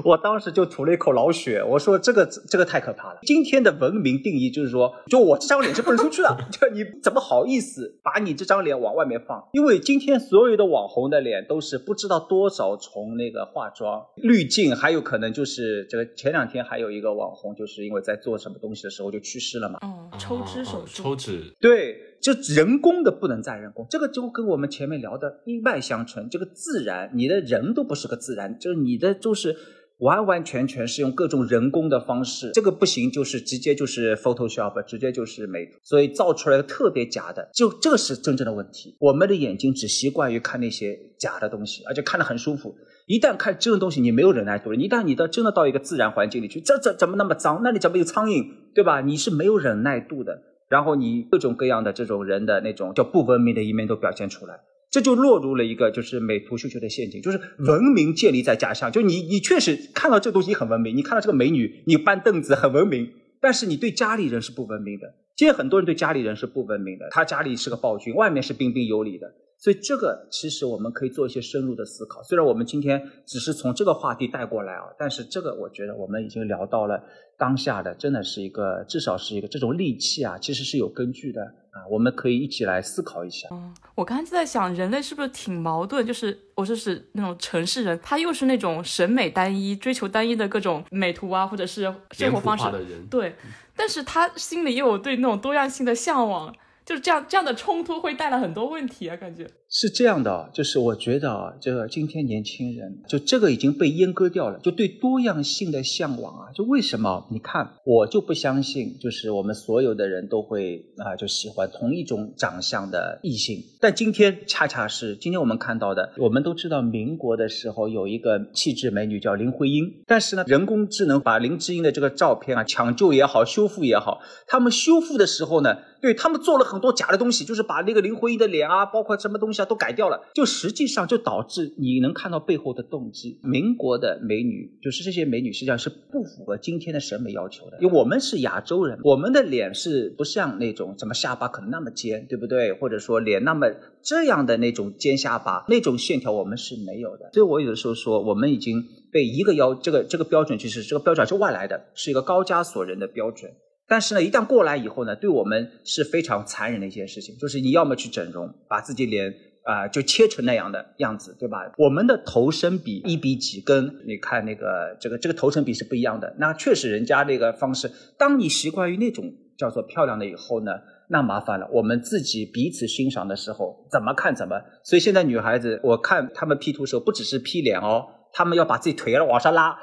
[0.02, 3.18] 我当时就吐了一口老血，我说这个这个太可怕了。
[3.22, 9.46] 今天的文明定义就是说，就我这张脸是不能出去的， 就你怎么好意思把你这张脸往外面放？
[9.52, 19.80] 因为今天所有的网红的脸都是不知道多少重那个化妆滤镜，还有可能就是这个前两天还有一个网红，就是因为在做什么东西的时候就去世了嘛。
[19.82, 26.28] 嗯，抽脂手术，抽脂，对，就人工的不能再人工，这个就跟我们前面聊的一脉相承。
[26.28, 29.56] 这个自然，你的人都不是个自然，就是你的就是。
[30.00, 38.96] 完完全全是用各种人工的方式，这个不行，就是直接就是 Photoshop，直接就是美图，所以造出来的特别假的，就这是真正的问题。
[38.98, 42.74] 我们的眼睛只习惯于看那些假的东西，而且看得很舒服。
[43.06, 44.76] 一旦看真的东西，你没有忍耐度了。
[44.76, 47.61] 一旦你到真的到一个自然环境里去，这这怎么那么脏？
[47.62, 48.46] 那里怎么有苍蝇？
[48.74, 49.02] 对吧？
[49.02, 50.40] 你是没有忍耐度的。
[50.70, 54.59] 然后你各种各样的这种人的那种叫不文明的一面都表现出来。
[54.90, 58.90] 这就落入了一个就是美图秀秀的陷阱，就是文明建立在假象。
[58.90, 63.09] 就你你确实看到这东西很文明，你看到这个美女，你搬凳子很文明，
[63.40, 65.14] 但是你对家里人是不文明的。
[65.37, 69.33] 今天很多人对家里人是不文明的，他家里是个暴君，外面是彬彬有礼的。
[69.59, 72.22] 所以这个其实我们可以做一些深入的思考。
[72.22, 77.04] 虽然我们今天只是从这个话题带过来啊，但是这个我觉得我们已经聊到了
[77.40, 81.81] 当下的，真的是一个至少是一个这种戾气啊，其实是有根据的啊。
[81.90, 83.48] 我们可以一起来思考一下。
[83.50, 86.07] 嗯，我刚才就在想，人类是不是挺矛盾？
[86.07, 93.07] 就是我说是那种城市人，他又是那种审美单一、追求单一的各种美图啊，或者是生活方式的人。
[93.09, 93.35] 对，
[93.74, 96.55] 但是他心里又有对那种多样性的向往。
[96.90, 107.29] 就是这样，这样的冲突会带来很多问题啊，感觉是这样的，就是我觉得啊，这个今天年轻人就这个已经被阉割掉了，就对多样性的向往啊，就为什么？
[107.31, 113.62] 你看，我就不相信，就是我们所有的人都会啊，就喜欢同一种长相的异性。
[113.81, 125.76] 但今天恰恰是今天我们看到的，我们都知道，民国的时候有一个气质美女叫林徽因，但是呢，人工智能把林志英的这个照片啊抢救也好，修复也好，他们修复的时候呢。
[126.00, 130.20] 对他们做了很多假的东西，就是把那个林徽因的脸啊，包括什么东西啊，都改掉了。
[130.34, 133.38] 就实际上就导致你能看到背后的动机。
[133.42, 137.78] 民国的美女，就是这些美女实际上是不符合今天的审美要求的。
[137.80, 142.72] 因为我们是亚洲人，我们的脸是不像那种什么下巴可能那么尖，对不对？
[142.72, 143.66] 或者说脸那么
[144.02, 147.30] 这样的那种尖下巴，那种线条我们是没有的。
[147.32, 148.82] 所以我有的时候说，我们已经
[149.12, 153.52] 被一个要这个这个标准，就是这个标准是外来的，是一个高加索人的标准。
[153.90, 161.72] 但是呢，一旦过来以后呢，对我们是非常残忍的一件事情，就是你要么去整容，把自己脸啊就切成那样的样子，对吧？
[161.76, 166.37] 我们的头身比一比几，跟你看那个这个这个头身比是不一样的。
[166.38, 169.24] 那确实人家那个方式，当你习惯于那种
[169.59, 170.70] 叫做漂亮的以后呢，
[171.09, 171.68] 那麻烦了。
[171.72, 174.62] 我们自己彼此欣赏的时候，怎么看怎么。
[174.85, 178.07] 所以现在女孩子，我看她们 P 图时候，不只是 P 脸哦。
[178.32, 179.78] 他们要把自己腿要往上拉，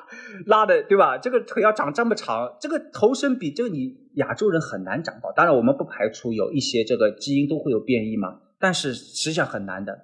[0.45, 1.17] 拉的对吧？
[1.17, 5.31] 这个腿要长这么长，这个头身比这个你亚洲人很难长到。
[5.35, 9.99] 当然，我们不排除有一些这个基因都会有变异嘛，但是实际上很难的。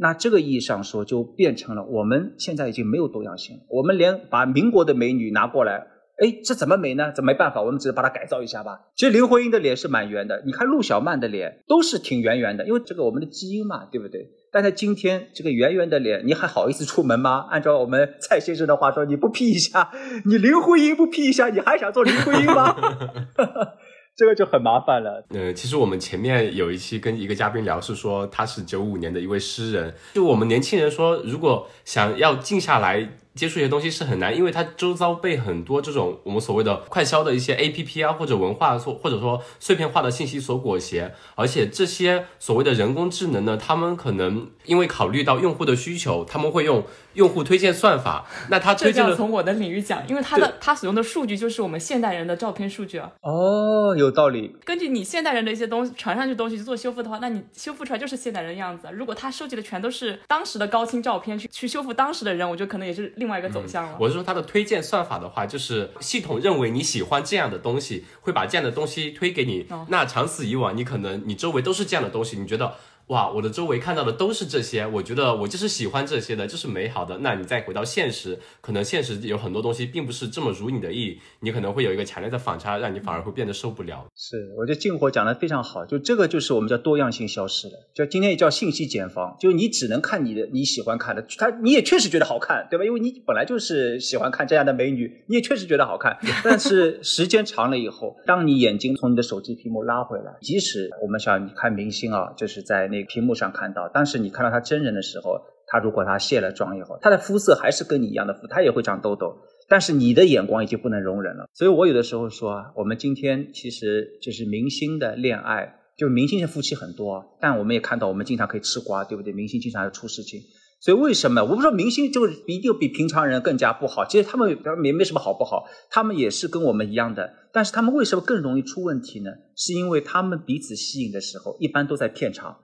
[0.00, 3.56] 那这个意义上说，就变成了我们现在已经没有多样性。
[3.68, 5.88] 我们连把民国的美女拿过来，
[6.22, 7.12] 哎，这怎么美呢？
[7.12, 8.78] 这没办法，我们只是把它改造一下吧。
[8.94, 14.30] 其实林徽因的脸是蛮圆的，你看陆小曼的脸都是挺圆圆的，因为这个我们的基因嘛，对不对？
[14.52, 17.46] 但在今天这个圆圆的脸，你还好意思出门吗？
[17.50, 19.90] 按照我们蔡先生的话说，你不 P 一下，
[20.24, 22.74] 你林徽因不 P 一下，你还想做林徽因吗？
[24.16, 25.24] 这个就很麻烦了。
[25.30, 29.94] 呃，其实我们前面有一期跟一个嘉宾聊，是说他是九五年的一位诗人。
[30.14, 33.08] 就我们年轻人说，如果想要静下来。
[33.38, 48.26] 接触一些东西是很难，因为它周遭被很多这种我们所谓的快消的一些 A P P 啊，或者文化所或者说碎片化的信息所裹挟，而且这些所谓的人工智能呢，他们可能因为考虑到用户的需求，他们会用用户推荐算法。
[48.50, 53.12] 那他推荐从我的领域讲，因为他的他所用的数据就是我们现代人的照片数据啊。
[53.22, 54.56] 哦，有道理。
[54.64, 58.88] 根据你现代人的一些东西传上去东西去做修复的话，那你修复出来就是现代人的样子。
[58.92, 63.27] 如果他收集的全都是当时的高清照片去去修复当时的人，我觉得可能也是另。
[63.28, 63.94] 另外一个走向了。
[64.00, 69.66] 我是说，它的推荐算法的话，就是系统认为你喜欢这样的东西，会把这样的东西推给你。
[69.88, 72.76] 那长此以往，你可能你周围都是这样的东西，你觉得。
[73.08, 77.16] 哇，我的周围看到的都是这些，我觉得我就是喜欢这些的，就是美好的。
[77.22, 84.06] 那你再回到现实，可能现实有很多东西并不是这么如你的意，你可能会有一个强烈的反差，让你反而会变得受不了。
[84.14, 92.84] 是，我觉得静火讲的非常好，就这个就是我们叫多样性消失了，就今天也叫信息茧房，就你只能看你的你喜欢看的，他你也确实觉得好看，对吧？
[92.84, 96.18] 因为你本来就是喜欢看这样的美女，你也确实觉得好看。
[96.44, 102.97] 但是时间长了以后，当你眼睛从你的手机屏幕拉回来，即使我们想你看明星啊，就是在那。
[103.04, 109.36] 屏幕上看到，但是你看到他真人的时候，他如果他卸了妆以后，他的肤色还是跟你一样的肤，他也会长痘痘，
[109.68, 111.46] 但是你的眼光已经不能容忍了。
[111.52, 119.32] 所以我有的时候说，我们今天其实就是明星的恋爱，就明星的夫妻很多，但我们也看到，我们经常可以吃瓜，对不对？
[119.32, 120.40] 明星经常要出事情，
[120.80, 124.04] 所以为什么我不说明星就一定比平常人更加不好？
[124.06, 129.30] 其实他们也没什么好不好，他们也是跟我们一样的，但是他们为什么更容易出问题呢？
[129.54, 132.56] 是因为他们彼此吸引的时候，一般都在片场。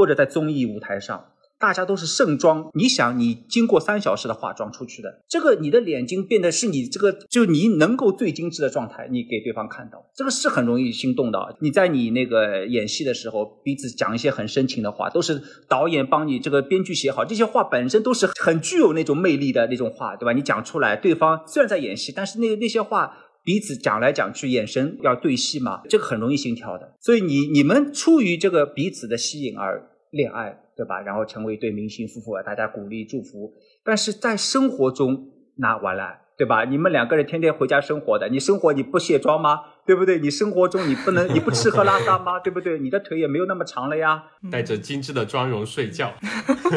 [0.00, 1.26] 或者在综艺舞台上，
[1.58, 2.70] 大家都是盛装。
[2.72, 11.54] 你想，你经过三小时的化妆出去的，这个你的眼睛变得是你这个，就你能够最精致的状态，你给对方看到，这个是很容易心动的。
[11.60, 20.32] 你在你那个演戏的时候，彼此讲一些很深情的话，都是导演帮你这个编剧写好，这些话本身都是很具有那种魅力的那种话，对吧？
[20.32, 23.14] 你讲出来，对方虽然在演戏，但是那那些话。
[23.42, 26.94] 彼此讲来讲去，眼神要对戏嘛，这个很容易心跳的。
[27.00, 31.00] 所以你你们出于这个彼此的吸引而恋爱，对吧？
[31.00, 33.52] 然后成为一对明星夫妇，大家鼓励祝福。
[33.84, 36.64] 但是在生活中，那完了，对吧？
[36.64, 39.60] 你们两个人天天回家生活的，你生活你不卸妆吗？
[39.90, 40.20] 对不对？
[40.20, 42.38] 你生活中你不能 你不吃喝拉撒吗？
[42.38, 42.78] 对不对？
[42.78, 44.22] 你的腿也没有那么长了呀。
[44.48, 46.14] 带着精致的妆容睡觉，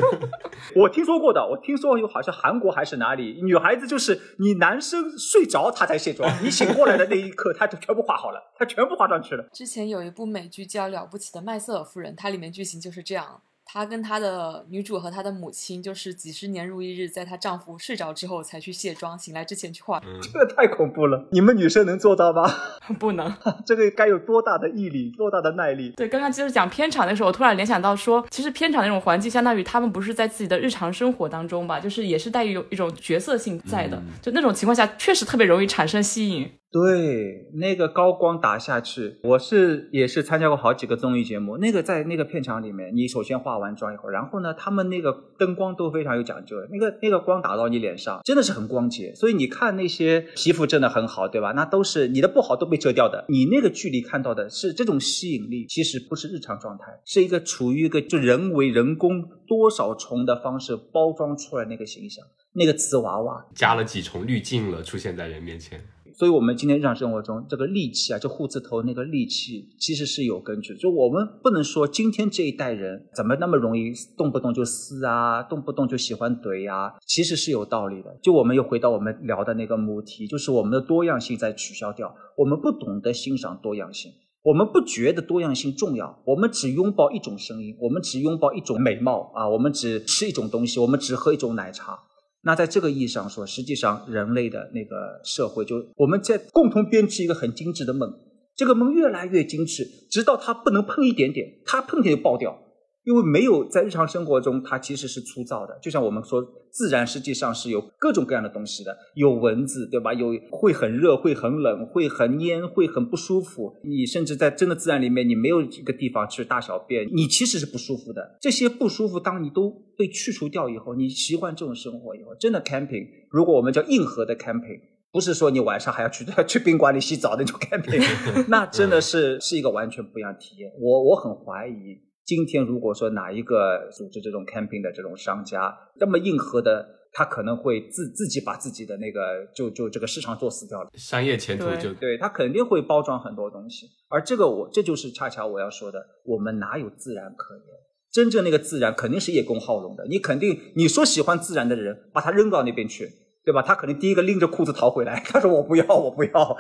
[0.76, 9.46] 我听说过的，我听说有好像韩国还是哪里，女孩子就是你男生睡着她才卸妆，你醒过来的那一刻，她就全部化好了，她全部化上去了。
[9.54, 13.42] 之前有一部美剧叫《了不起的麦瑟尔夫人》，它里面剧情就是这样。
[13.74, 20.00] 她跟她的女主和她的母亲，就是几十年如一日，在她丈夫睡着之后才去卸妆，醒来之前去化。
[20.22, 22.44] 这个太恐怖了，你们女生能做到吗？
[23.00, 25.90] 不能， 这个该有多大的毅力，多大的耐力？
[25.98, 36.48] 对，刚刚就是讲片场的时候，我突然联想到说，其实片场那种环境，相当于他们不是在自己的日常生活当中吧，就是也是带有一种角色性在的，就那种情况下，确实特别容易产生吸引。
[36.74, 41.56] 对，那个高光打下去，我是也是参加过好几个综艺节目。
[41.58, 49.14] 那个在那个片场里面，你首先化完妆以后，然后呢，他们那个灯光都非常有讲究的，那个那个光打到你脸上，真的是很光洁。
[49.14, 51.52] 所以你看那些皮肤真的很好，对吧？
[51.52, 53.24] 那都是你的不好都被遮掉的。
[53.30, 65.80] 你那个距离看到的是这种吸引力，其实不是日常状态，是一个处于一个就人为人工多少重的方式包装出来那个形象，那个瓷娃娃加了几重滤镜了，出现在人面前。
[66.16, 70.76] 所以，我们今天日常生活中这个戾气啊，就护字头那个戾气，其实是有根据。
[70.76, 78.16] 就我们不能说今天这一代人怎么那么容易动不动就撕啊，动不动就喜欢怼呀，其实是有道理的。
[78.22, 84.12] 就我们又回到我们聊的那个母题，就是我们的多样性在取消掉，我们不懂得欣赏多样性，
[84.44, 92.00] 我们不觉得多样性重要，我们只拥抱一种声音，我们只拥抱一种美貌啊，我们只吃一种东西，我们只喝一种奶茶。
[92.46, 98.14] 那在这个意义上说，实际上人类的那个社会，就我们在共同编织一个很精致的梦，
[98.56, 102.63] 这个梦越来越精致，直到它不能碰一点点，它碰点就爆掉。
[103.06, 105.78] 因为没有在日常生活中，它其实是粗糙的。
[105.82, 106.42] 就像我们说，
[106.72, 110.14] 自然实际上是有各种各样的东西的，有蚊子，对吧？
[110.14, 113.76] 有会很热，会很冷，会很黏，会很不舒服。
[113.84, 118.38] 你甚至在真的自然里面，你没有一个地方去大小便，你其实是不舒服的。
[118.40, 124.80] 这些不舒服，当你都被去除掉以后，你习惯这种生活以后，真的 camping，如果我们叫硬核的 camping，
[125.12, 128.02] 不是说你晚上还要去 去宾馆里洗澡那种 camping，
[128.48, 130.72] 那真的是是一个完全不一样体验。
[130.80, 132.00] 我我很怀疑。
[132.26, 147.66] 今天如果说哪一个组织这种 camping 的这种商家这么硬核的，他可能会自自己把自己的那个就就这个市场做死掉了，商业前途就对他肯定会包装很多东西，而这个我这就是恰恰我要说的，我们哪有自然可言？
[148.12, 153.10] 真正那个自然肯定是叶公好龙的，你肯定你说喜欢自然的人，把他扔到那边去。
[153.46, 153.62] 对吧？
[153.62, 155.22] 他肯定第一个拎着裤子逃回来。
[155.26, 156.32] 他说：“我不要，我不要。”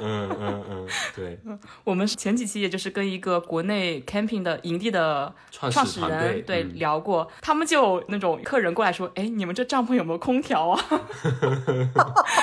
[0.00, 0.86] 嗯嗯嗯，
[1.16, 1.38] 对。
[1.82, 10.80] 我们前几期也就是跟一个国内 camping 的营地的创始人对聊过，他们就那种客人过来说：“哎，你们这帐篷有没有空调啊？”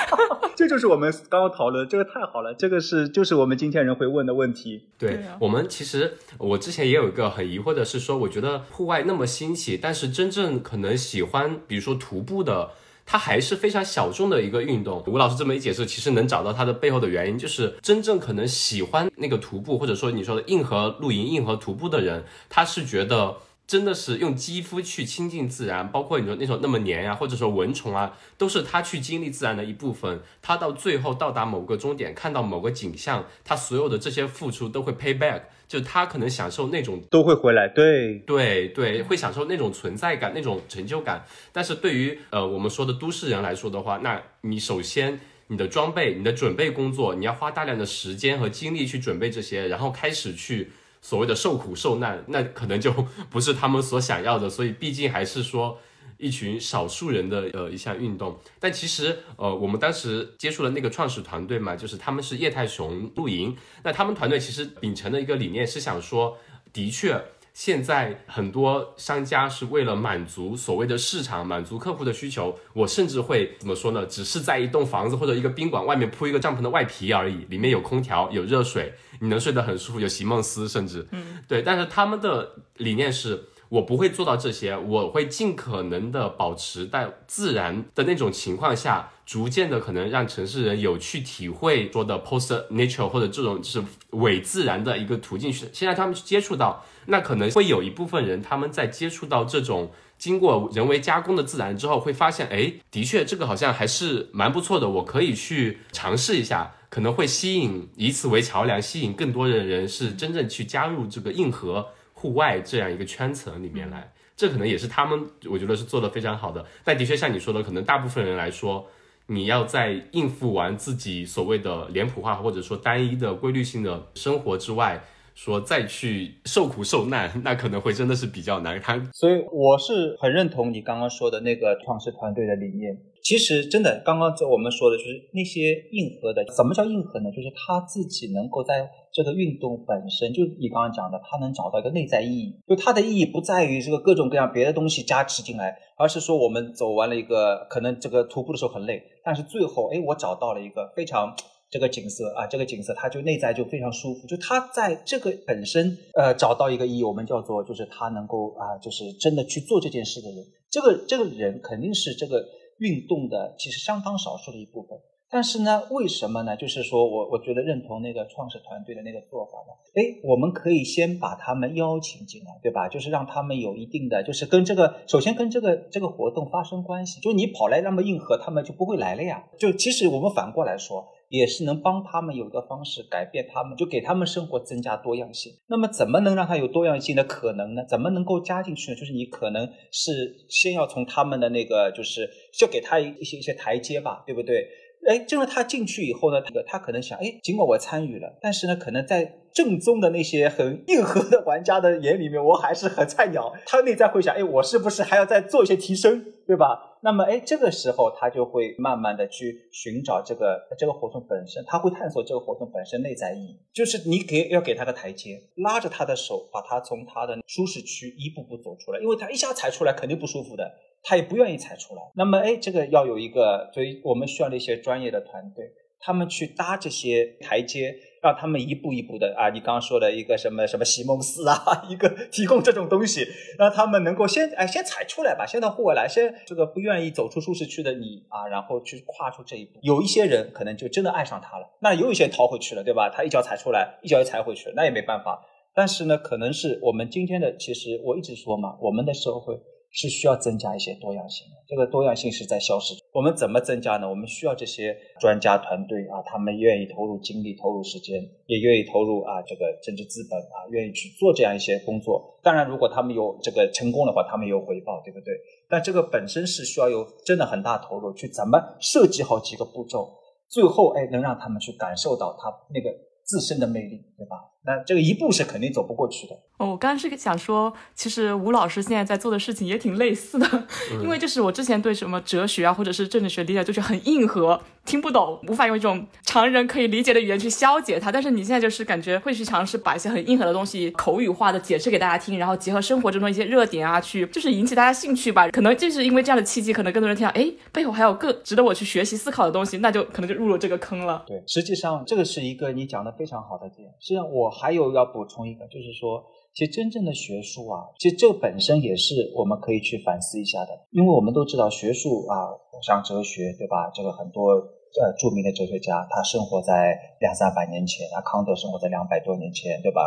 [0.54, 4.84] 这就是我们刚刚讨论，这个太好了，这个是就是我们今天人会问的问题。
[4.98, 11.93] 对我们其实我之前也有一个很疑惑的是说，我觉得户外那么新奇，但是真正可能喜欢，比如说。
[11.98, 12.70] 徒步的，
[13.06, 15.02] 它还是非常小众的一个运动。
[15.06, 23.36] 吴老师这么一解释，其实能找到它的背后的原因，就是真正可能喜欢那个徒步，或者说你说的硬核露营、硬核徒步的人，他是觉得
[23.66, 30.20] 真的是用肌肤去亲近自然，包括你说那种那么黏呀，或者说蚊虫啊，都是他去经历自然的一部分。
[30.42, 35.42] 他到最后到达某个终点，看到某个景象，他所有的这些付出都会 pay back。
[35.74, 41.24] 就他可能享受那种都会回来，对对对，会享受那种存在感、那种成就感。
[41.50, 45.18] 但是对于呃我们说的都市人来说的话，那你首先
[45.48, 50.70] 你的装备、你的准备工作，你要花大量的时间和精力去准备这些，然后开始去
[51.02, 52.92] 所谓的受苦受难，那可能就
[53.28, 54.48] 不是他们所想要的。
[54.48, 55.80] 所以毕竟还是说。
[56.24, 63.54] 一群少数人的呃一项运动，但其实呃我们当时接触的那个创始团队嘛，就是他们是液态熊露营。
[63.82, 66.38] 那他们团队其实秉承的一个理念是想说，
[66.72, 67.22] 的确
[67.52, 74.06] 现在很多商家是为了满足所谓的市场，满足客户的需求，我甚至会怎么说呢？
[74.06, 81.60] 只是在一栋房子或者一个宾馆外面铺一个帐篷的外皮而已，里面有空调，有热水，你能睡得很舒服，有席梦思，甚至嗯对。
[81.60, 83.44] 但是他们的理念是。
[83.74, 106.72] 我不会做到这些，我会尽可能的保持在自然的那种情况下，逐渐的可能让城市人有去体会说的 post nature 或者这种是伪自然的一个途径去，先让他们去接触到，那可能会有一部分人他们在接触到这种经过人为加工的自然之后，会发现，哎，的确这个好像还是蛮不错的，我可以去尝试一下。
[106.88, 111.88] 可能会吸引以此为桥梁，吸引更多的人是真正去加入这个硬核
[112.24, 114.10] 户外这样一个圈层里面来。
[114.34, 116.64] 这可能也是他们，我觉得是做的非常好的。
[116.82, 118.86] 但的确像你说的，可能大部分人来说，
[119.26, 125.04] 你要在应付完自己所谓的脸谱化或者说单一的规律性的生活之外。
[125.36, 129.04] 说再去受苦受难，那可能会真的是比较难堪。
[129.12, 132.96] 所以我是很认同你刚刚说的那个创始团队的理念。
[133.20, 136.44] 其实真的，刚刚这我们说的就是那些硬核的。
[136.54, 137.28] 什么叫硬核呢？
[137.32, 142.60] 就是他自己能够在这个运动本身，就你刚刚讲的，他能找到一个内在意义。
[142.66, 151.34] 就它的意义不在于这个各种各样别的东西加持进来，而是说我们走完了一个可能这个徒步的时候很累，但是最后哎，我找到了一个非常。
[151.70, 154.28] 这个景色啊，这个景色，它就内在就非常舒服。
[154.28, 160.44] 就他在这个本身，呃，找到一个意义，我们叫做就是他能够啊，就是真的去做这件事的人。
[160.70, 162.46] 这个这个人肯定是这个
[162.78, 164.96] 运动的其实相当少数的一部分。
[165.34, 166.56] 但是呢，为什么呢？
[166.56, 169.74] 就是说我我觉得认同那个创始团队的那个做法呢。
[169.96, 172.88] 哎，我们可以先把他们邀请进来，对吧？
[172.88, 177.20] 就是让他们有一定的，就是跟这个首先跟这个这个活动发生关系。
[177.20, 179.44] 就你跑来那么硬核，他们就不会来了呀。
[179.58, 181.04] 就其实我们反过来说。
[181.30, 185.52] 也是能帮他们有一个方式改变他们，就给他们生活增加多样性。
[185.66, 187.84] 那么怎么能让他有多样性的可能呢？
[187.88, 188.96] 怎么能够加进去呢？
[188.96, 194.68] 就是你可能是先要从他们的那个，就是就给他一些一些台阶吧，对不对？
[195.06, 203.52] 哎，这样他进去以后呢，他他可能想，哎，尽管我参与了，但是呢，可能在正宗的那些很硬核的玩家的眼里面，我还是很菜鸟。
[203.66, 206.98] 他内在会想，哎，我是不是还要再做一些提升，对吧？
[207.02, 220.72] 那么，哎，这个时候他就会慢慢的去寻找这个这个活动本身，他会探索这个活动本身内在意义，就是你给要给他个台阶，拉着他的手，把他从他的舒适区一步步走出来，因为他一下踩出来肯定不舒服的，
[221.04, 222.02] 他也不愿意踩出来。
[222.16, 225.64] 那么，哎，这个要有一个，所以我们需要那些专业的团队，
[226.00, 227.94] 他们去搭这些台阶。
[228.24, 231.58] 让他们一步一步的啊，你刚刚说的一个什么什么席梦思啊，
[231.90, 233.20] 一个提供这种东西，
[233.58, 239.78] 让他们能够先哎先踩出来吧，先到户外来，先这个不愿意走出舒适区的你啊，然后去跨出这一步。
[239.82, 243.10] 有一些人可能就真的爱上他了，那有一些逃回去了，对吧？
[243.14, 245.44] 他一脚踩出来，一脚又踩回去，那也没办法。
[245.74, 249.60] 但是呢，可能是我们今天的，其实我一直说嘛，我们的社会。
[249.94, 252.94] 是需要增加一些多样性的，这个多样性是在消失。
[253.12, 254.10] 我们怎么增加呢？
[254.10, 262.40] 我们需要这些专家团队啊，他们愿意投入精力、投入时间，也愿意投入啊这个政治资本啊，愿意去做这样一些工作。
[262.42, 265.32] 当然，如果他们有这个成功的话，他们有回报，对不对？
[265.70, 270.10] 但这个本身是需要有真的很大投入，去怎么设计好几个步骤，
[270.50, 272.90] 最后哎能让他们去感受到他那个
[273.22, 274.36] 自身的魅力，对吧？
[274.66, 276.34] 那这个一步是肯定走不过去的。
[276.56, 280.46] 哦，我刚刚是想说，其实吴老师现在在做的事情也挺类似的，
[281.02, 288.10] 因为就是我之前对什么哲学啊，或者是政治学理解就是很硬核，听不懂，无法用一种常人可以理解的语言去消解它。
[288.10, 295.48] 但是你现在就是感觉会去尝试把一些很硬核的东西口语化的解释给大家听，然后结合生活中的一些热点啊，去就是引起大家兴趣吧。
[295.48, 301.22] 可能就是因为这样的契机，可能更多人听到，哎，背后还有更值得我去学习思考的东西，那就可能就入了这个坑了。
[301.26, 303.90] 对，实际上这个是一个你讲的非常好的点。
[304.04, 306.22] 实际上我还有要补充一个，就是说。
[306.54, 312.46] 其实真正的学术啊，其实这本身也是我们可以去反思一下的，因为我们都知道学术啊，
[312.86, 313.90] 像哲学对吧？
[313.92, 320.00] 这个很多呃著名的哲学家，他生活在两三百年前，啊，康德生活在两百多年前，对吧？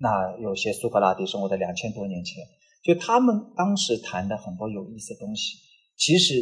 [0.00, 2.42] 那有些苏格拉底生活在两千多年前，
[2.82, 5.58] 就他们当时谈的很多有意思的东西，
[5.96, 6.34] 其实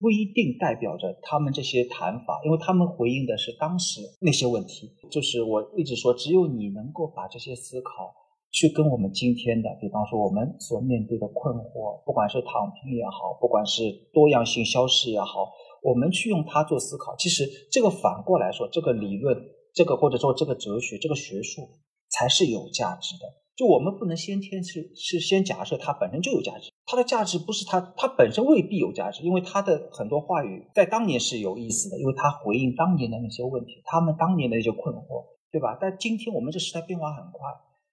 [0.00, 4.90] 不一定代表着他们这些谈法，因为他们回应的是当时那些问题。
[5.10, 8.16] 就是我一直说，只有你能够把这些思考。
[8.52, 15.52] 去跟我们今天的，比方说我们所面对的困惑，不管是躺平也好，不管是多样性消失也好，
[15.84, 17.14] 我们去用它做思考。
[17.16, 19.36] 其实这个反过来说，这个理论，
[19.72, 21.62] 这个或者说这个哲学，这个学术
[22.10, 23.39] 才是有价值的。
[23.60, 35.76] 就我们不能先天是是先假设它本身就有价值，它的价值不是它它本身未必有价值，因为它的很多话语在当年是有意思的，因为它回应当年的那些问题，他们当年的那些困惑，对吧？
[35.78, 37.40] 但今天我们这时代变化很快。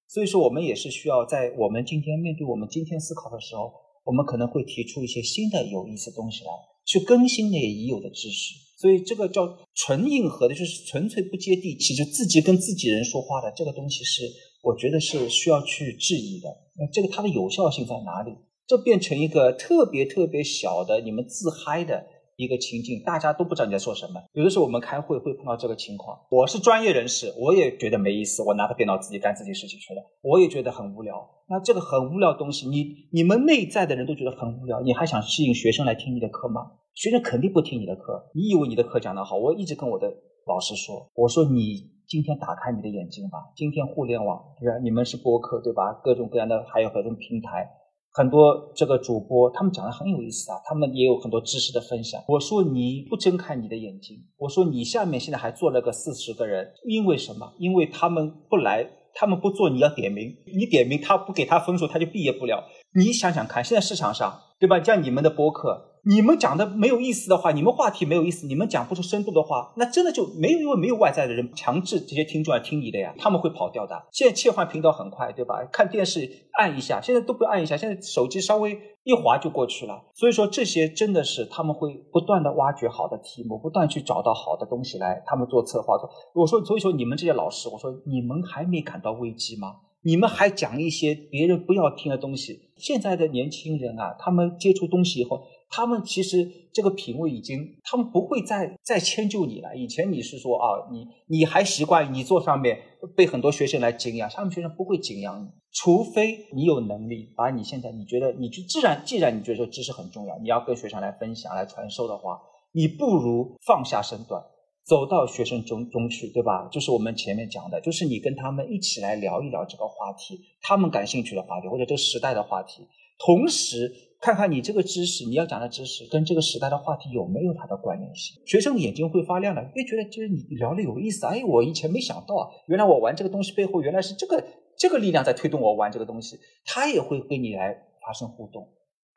[0.08, 3.74] 所以说，我们也是需要在我们今天面对我们今天思考的时候，
[4.06, 6.52] 我们可能会提出一些新的有意思的东西来，
[6.86, 8.56] 去更新那些已有的知识。
[8.80, 14.24] 所以，这个叫纯硬核的，就是纯粹不接地气，就自己跟自己人说话的这个东西，是
[14.68, 16.48] 我觉得是需要去质疑的。
[16.78, 18.32] 那这个它的有效性在哪里？
[18.68, 22.06] 这变成一个特别特别小的，你们自嗨的。
[22.38, 24.22] 一个情境，大家都不知道你在说什么。
[24.34, 26.16] 有的时候我们开会会碰到这个情况。
[26.30, 28.44] 我是专业人士，我也觉得没意思。
[28.44, 31.16] 我拿个电脑自己干自己事情去了，我也觉得很无聊。
[31.50, 36.62] 那这个很无聊的东西，你你们内在的人都觉得很无聊，你还想吸引学生来听你的课吗？
[36.94, 38.30] 学生肯定不听你的课。
[38.36, 39.36] 你以为你的课讲得好？
[39.36, 40.08] 我一直跟我的
[40.46, 44.80] 老师说，我说你今天打开你的眼睛吧，今天互联网，对吧？
[44.82, 45.92] 你们是播客，对吧？
[46.02, 47.68] 各种各样的，还有各种平台。
[48.14, 52.24] 很多这个主播，他们讲的很有意思啊，他们也有很多知识的分享。
[52.30, 57.54] 我说你不睁开你的眼睛，我说你下面现在还坐了个四十个人，因为什么？
[57.60, 62.64] 因为他们不来，他们不做，你要点名，你点名他不给他分数，他就毕业不了。
[62.96, 64.82] 你想想看，现在市场上，对吧？
[64.82, 65.97] 像你们的播客。
[66.10, 74.08] 你们讲的没有意思的话，你们话题没有意思，你们讲不出深度的话，那真的就没有因为没有外在的人强制这些听众来听你的呀，他们会跑掉的。
[74.14, 75.68] 现在切换频道很快，对吧？
[75.70, 80.02] 看电视按一下，现在都不按一下，现在手机稍微一滑就过去了。
[80.14, 86.04] 所以说这些真的是他们会不断的挖掘好的题目，不断去找到好的东西来，他们做策划的。
[86.34, 89.76] 我说，所以说你们这些老师，我说你们还没感到危机吗？
[90.04, 92.70] 你们还讲一些别人不要听的东西？
[92.78, 95.44] 现在的年轻人啊，他们接触东西以后。
[95.70, 99.76] 他们其实这个品味已经，他们不会再再迁就你了。
[99.76, 102.80] 以前你是说啊，你你还习惯你坐上面
[103.16, 112.40] 被很多学生来敬仰，他们学生不会敬仰你，除非你有能力把你现在你觉得你就既然既然你觉得说知识很重要，你要跟学生来分享来传授的话，
[112.72, 114.42] 你不如放下身段，
[114.86, 116.70] 走到学生中中去，对吧？
[116.72, 122.88] 就是我们前面讲的，就是你跟他们一起来聊一聊这个话题，他们感兴趣的话题或者这个时代的话题，
[123.20, 124.07] 同时。
[124.20, 128.42] 看看你这个知识，你要讲的知识跟这个时代的话题有没有它的关联性？
[128.46, 131.26] 学生眼睛会发亮的，越觉得就是你聊的有意思。
[131.26, 134.44] 哎，我以前没想到啊，原来我玩这个东西背后原来是这个
[134.78, 138.68] 这个力量在推动我玩这个东西，他也会跟你来发生互动。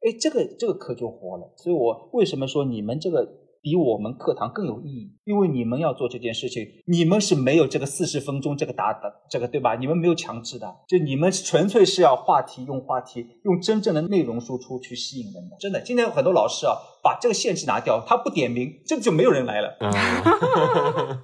[0.00, 1.52] 哎，这个这个课就活了。
[1.56, 3.39] 所以我为什么说你们这个？
[3.62, 9.74] 比我们课堂更有意义，因为你们要做这件事情，你们是没有这个四十分钟这个答的这个对吧？
[9.76, 15.56] 你们没有强制的，就你们纯粹是要话题用话题用真正的内容输出去吸引人的。
[15.60, 19.76] 真的，今天有很多老师啊，把这个限制拿掉，他不点名，这就没有人来了。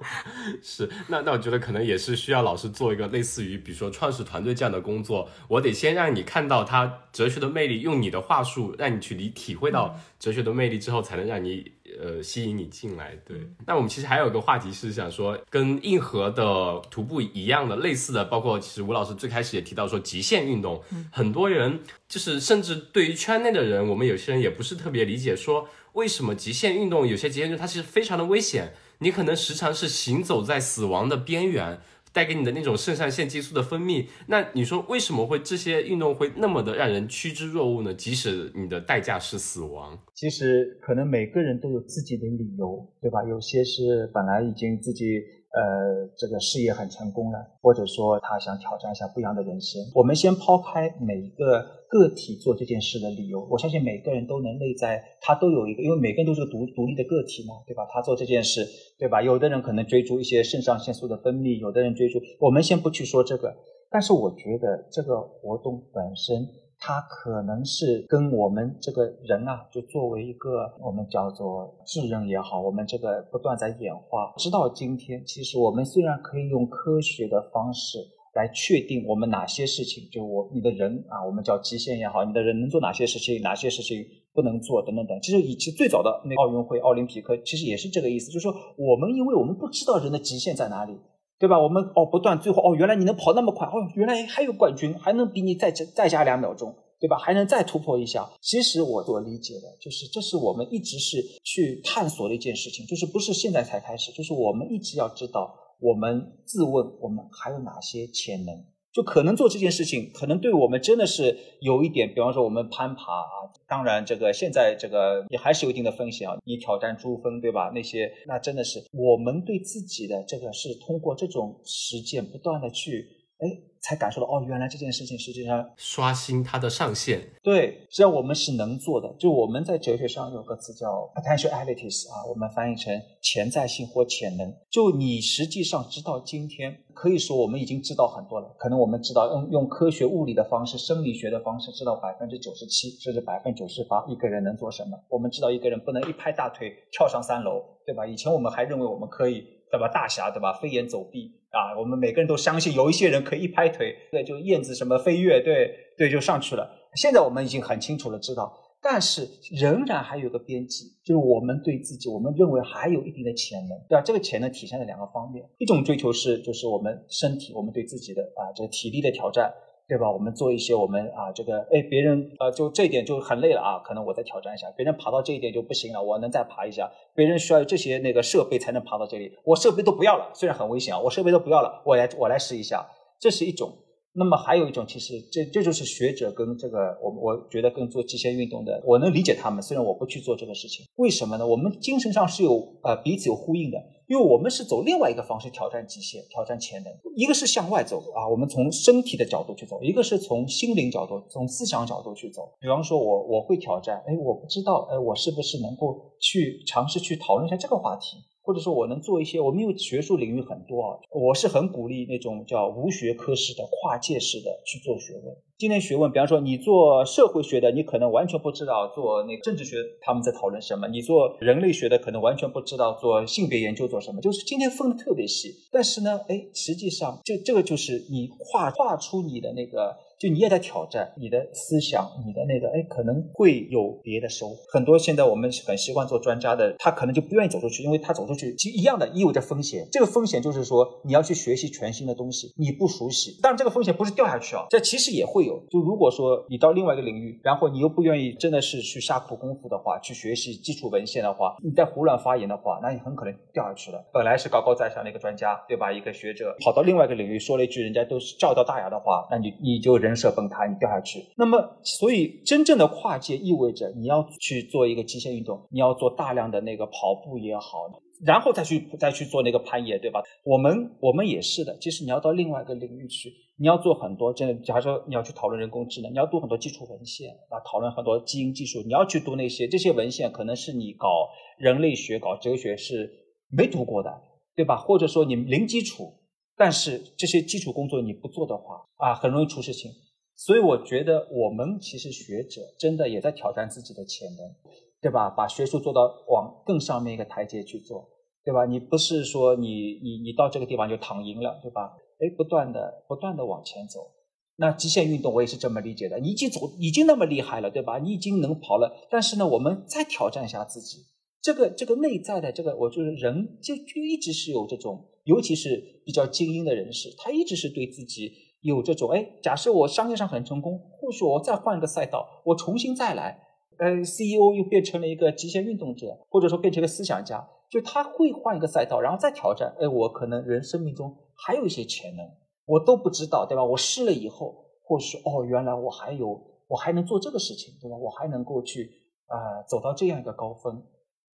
[0.61, 11.76] 是，那那我觉得可能也是需要老师做一个类似于比如说创始团队这样的工作，我得先让你看到他哲学的魅力，用你的话术让你去理体会到哲学的魅力之后，才能让你。
[12.01, 13.37] 呃，吸引你进来，对。
[13.65, 20.81] 那我们其实还有个话题是想说，跟硬核的徒步一样的类似的，包括其实吴老师最开始也提到说极限运动，
[21.11, 31.81] 很多人就是甚至对于圈内的人，我们有些人也不是特别理解，说为什么极限运动有些极限运动它其实非常的危险，你可能时常是行走在死亡的边缘。
[32.17, 37.93] 带给你的那种肾上腺激素的分泌，那你说为什么会这些运动会那么的让人趋之若鹜呢？
[37.93, 43.23] 即使你的代价是死亡，其实可能每个人都有自己的理由，对吧？
[43.29, 45.21] 有些是本来已经自己。
[45.57, 49.81] 呃，这个事业很成功了，或者说他想挑战一下不一样的人生。
[49.95, 57.85] 我们先抛开每一个个体做这件事的理由，我相信每个人都能内在他都有一个，因为每个人都是独独立的个体嘛，对吧？
[57.91, 58.67] 他做这件事，
[58.97, 59.21] 对吧？
[59.21, 63.55] 有的人可能追逐一些肾上腺素的分泌，有的人追逐，我们先不去说这个，
[63.89, 66.47] 但是我觉得这个活动本身。
[66.79, 77.97] 它可能是跟我们这个人啊，就作为一个我们叫做智人也好，我们这个不断在演化，直到今天，其实我们虽然可以用科学的方式
[78.37, 85.19] 来确定我们哪些事情，就我你的人啊，我们叫极限也好，你的人能做哪些事情，哪些事情不能做等等等。
[85.21, 90.93] 其实以及最早的那奥运会、奥林匹克，其实也是这个意思，就是说我们因为我们不知道人的极限在哪里。
[91.39, 91.61] 对吧？
[91.61, 97.15] 我们哦，不断最后哦，原来你能跑那么快哦，原来还有冠军，还能比你再再加两秒钟，对吧？
[97.15, 98.27] 还能再突破一下。
[98.41, 108.65] 其实我所理解的就是，这是我们一直是去探索的一件事情，就是不是现在才开始，就是我们一直要知道，我们自问我们还有哪些潜能。
[108.93, 116.35] 就可能做这件事情，可能对我们真的是有一点，比方说我们攀爬啊，当然这个现在这个也还是有一定的风险啊。
[116.45, 117.71] 你挑战珠峰，对吧？
[117.75, 123.07] 那些那真的是我们对自己的这个是通过这种实践不断的去。
[123.39, 123.47] 哎，
[123.79, 127.21] 才感受到哦，原来这件事情实际上刷新它的上限。
[127.43, 129.13] 对，实际上我们是能做的。
[129.19, 134.51] 就我们在哲学上有个词叫 potentialities 啊，我们翻译成潜在性或潜能。
[134.71, 138.55] 就你实际上直到今天，可以说我们已经知道很多了。
[138.57, 144.97] 可能我们知道用用科学物理的方式、生理学的方式，知道百分之九十七甚至百分之九十八一个人能做什么。
[145.09, 148.07] 我们知道一个人不能一拍大腿跳上三楼，对吧？
[148.07, 149.45] 以前我们还认为我们可以。
[149.69, 149.89] 对吧？
[149.93, 150.53] 大侠对吧？
[150.53, 151.77] 飞檐走壁啊！
[151.77, 156.69] 我们每个人都相信有一些人可以一拍腿，对，就燕子什么飞跃，对对，就上去了。
[156.95, 164.01] 现在我们已经很清楚的知道，但是仍然还有个边际，就是我们对自己，我们认为还有一定的潜能，对吧？
[164.01, 169.51] 这个潜能体现在两个方面，一种追求是就是我们身体，我们对自己的啊这个体力的挑战。
[169.87, 170.11] 对吧？
[170.11, 174.69] 我们做一些我们啊，这个哎，别人呃，就这一点就很累了啊，可能我再挑战一下。
[174.75, 176.91] 别人爬到这一点就不行了，我能再爬一下。
[177.15, 182.85] 别人需要这些那个设备才能爬到这里，我设备都不要了，虽然很危险啊，我设备都不要了，我来我来试一下，
[183.19, 183.71] 这是一种。
[184.19, 191.45] 那么还有一种，其实这这就是学者跟这个我我觉得跟做极限运动的，我能理解他们，虽然我不去做这个事情，为什么呢？
[191.45, 193.77] 我们精神上是有呃彼此有呼应的，
[194.07, 202.49] 因为我们是走另外一个方式挑战极限、挑战潜能，一个是向外走啊，我们从身体的角度去走；一个是从心灵角度、从思想角度去走。
[202.59, 208.17] 比方说，我我会挑战，哎，我不知道，哎，我是不是能够去尝试去讨论一下这个话题？
[208.47, 215.35] 或者说我能做一些，我们因为学术领域很多啊，我是很鼓励那种叫无学科式的、跨界式的去做学问。
[215.57, 224.21] 今天学问，比方说你做社会学的，你可能完全不知道做那个政治学他们在讨论什么；你做人类学的，可能完全不知道做性别研究做什么。
[224.21, 229.93] 就是今天分的特别细，但是呢，哎，实际上这这个就是你跨跨出你的那个。
[230.19, 234.55] 就你也在挑战你的思想，你的那个，哎，可能会有别的收获。
[234.71, 239.87] 很多现在我们很习惯做专家的，他可能就不愿意走出去，因为他走出去其实一样的意味着风险。
[239.91, 243.37] 这个风险就是说你要去学习全新的东西，你不熟悉。
[243.43, 245.63] 但这个风险不是掉下去啊，这其实也会有。
[245.69, 254.03] 就如果说你到另外一个领域，然后你又不愿意真的是去下苦功夫的话，去学习基础文献的话，你在胡乱发言的话，那你很可能掉下去了。
[254.11, 255.93] 本来是高高在上的一个专家，对吧？
[255.93, 259.95] 一个学者跑到另外一个领域说了一句人家都是叫到大牙的话，那你你就。
[260.06, 261.23] 人人设崩塌，你掉下去。
[261.35, 267.89] 那么，所以真正的跨界意味着你要去做一个极限运动，你要做大量的那个跑步也好，
[268.25, 270.23] 然后再去再去做那个攀岩，对吧？
[270.43, 271.77] 我们我们也是的。
[271.79, 274.33] 其实你要到另外一个领域去，你要做很多。
[274.33, 281.27] 真的，假如说你要去讨论人工智能，你要读很多基础文献啊，讨论很多基因技术，你要去读那些这些文献，可能是你搞
[281.57, 283.11] 人类学、搞哲学是
[283.49, 284.09] 没读过的，
[284.55, 284.77] 对吧？
[284.77, 286.13] 或者说你零基础。
[286.57, 289.91] 但是这些基础工作你不做的话啊，很容易出事情。
[290.35, 294.55] 所以我觉得我们其实学者真的也在挑战自己的潜能，
[295.01, 295.29] 对吧？
[295.29, 298.09] 把学术做到往更上面一个台阶去做，
[298.43, 298.65] 对吧？
[298.65, 301.95] 你不是说你你你到这个地方就躺赢了，对吧？
[302.19, 304.11] 哎，不断的不断的往前走。
[304.57, 307.99] 那极限运动我也是这么理解的，你已经走已经那么厉害了，对吧？
[307.99, 311.05] 你已经能跑了，但是呢，我们再挑战一下自己。
[311.47, 315.05] 这个这个内在的这个，我就是人就就一直是有这种。
[315.23, 323.41] 尤其是比较精英的人士，他一直是对自己有这种哎，假设我商业上很成功，或许我再换一个赛道，我重新再来。
[323.79, 329.73] 呃，CEO 又变成了一个极限运动者，或者说变成了思想家，就他会换一个赛道，然后再挑战。
[329.79, 332.25] 哎，我可能人生命中还有一些潜能，
[332.65, 333.63] 我都不知道，对吧？
[333.63, 336.27] 我试了以后，或许哦，原来我还有，
[336.67, 337.95] 我还能做这个事情，对吧？
[337.95, 338.89] 我还能够去
[339.27, 340.83] 啊，走到这样一个高峰。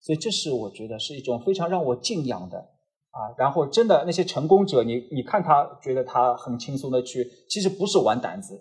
[0.03, 2.69] 所以，这是我觉得是一种非常让我敬仰的。
[3.13, 8.59] 啊，然后真的那些成功者，你你看他觉得他很轻松的去，其实不是玩胆子，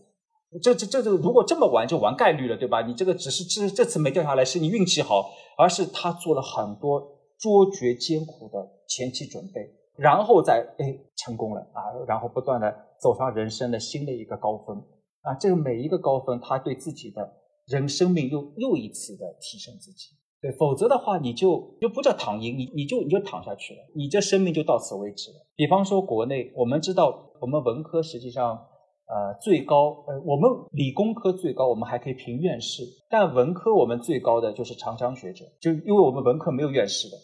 [0.63, 2.83] 这这这这如果这么玩就玩概率了，对吧？
[2.83, 7.01] 你这个只是这这次没掉下来是你运气好，而是他做了很多
[7.39, 12.71] 卓绝艰苦的前期准备，然后再哎成功了啊，然后不断的
[13.01, 14.77] 走上人生的新的一个高峰
[15.23, 17.27] 啊，这个每一个高峰，他对自己的
[17.69, 20.09] 人生命又又一次的提升自己。
[20.43, 25.37] 对，否则的话，你就就不叫躺赢，你你就你就躺下去了，你这生命就到此为止了。
[25.55, 28.59] 比方说，国内我们知道，我们文科实际上，
[29.07, 37.17] 呃，最高，呃，我们理工科最高，我们还可以评院士，但文科我们最高的就是长江学者，就因为我们文科没有院士的。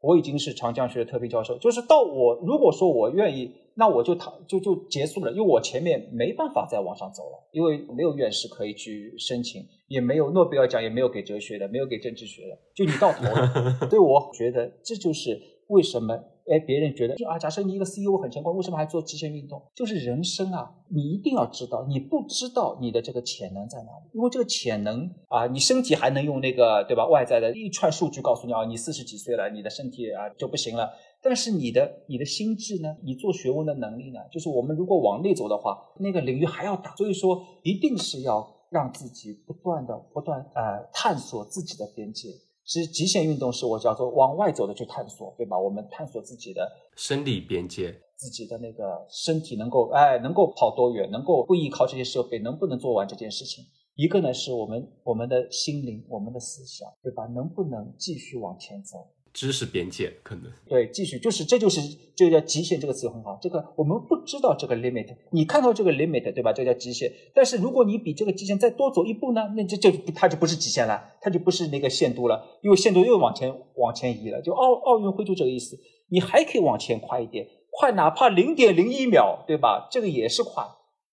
[0.00, 13.78] 我已经是长江学的特聘教授，就是到我如果说我愿意，那我就躺就就结束了，因为我前面没办法再往上走了，因为没有院士可以去申请，也没有诺贝尔奖，也没有给哲学的，没有给政治学的，就你到头了。
[13.90, 16.24] 所以我觉得这就是为什么。
[16.44, 19.62] 哎，别人觉得啊，假设你一个 CEO 很成功，为什么还做极限运动？
[19.76, 27.06] 就是人生啊，你一定要知道，你不知道你的这个潜能在哪里，因为这个潜能啊，你身体还能用那个对吧？
[27.06, 30.90] 外在的一串数据告诉你啊，你四十几岁了，你的身体啊就不行了。
[31.22, 36.94] 但是你的你的心智呢，你做学问的能力呢，就是我们如果往内走的话，那个领域还要大。
[36.96, 42.28] 所以说，一定是要让自己不断的不断呃探索自己的边界。
[42.64, 45.58] 其实极限运动是我叫做往外走的去探索，对吧？
[45.58, 53.64] 我们探索自己的生理边界，自己的那个身体能够哎能够跑多远，能够不依靠这些设备，能不能做完这件事情？
[53.94, 57.26] 一个呢是我们我们的心灵，我们的思想，对吧？
[57.26, 59.08] 能不能继续往前走？
[59.32, 61.80] 知识边界可能对，继续就是这就是
[62.14, 63.38] 这个叫极限这个词很好。
[63.40, 66.52] 这个我们不知道这个 limit，你看到这个 limit 对吧？
[66.52, 67.10] 这叫极限。
[67.34, 74.42] 但是如果你比这个极限再多走一步呢，那这这它就不是极限了，它就不是那个限度了，因为限度又往前往前移了。
[74.42, 75.78] 就奥奥运会就这个意思，
[76.08, 79.88] 你还可以往前快一点，快哪怕零点零一秒，对吧？
[79.90, 80.62] 这个也是快。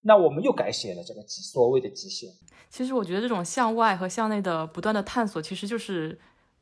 [0.02, 2.30] 那我们又改写了这个极所谓的极限。
[2.70, 6.20] 其实我觉得这种向外和向内的不断的探索，其实就是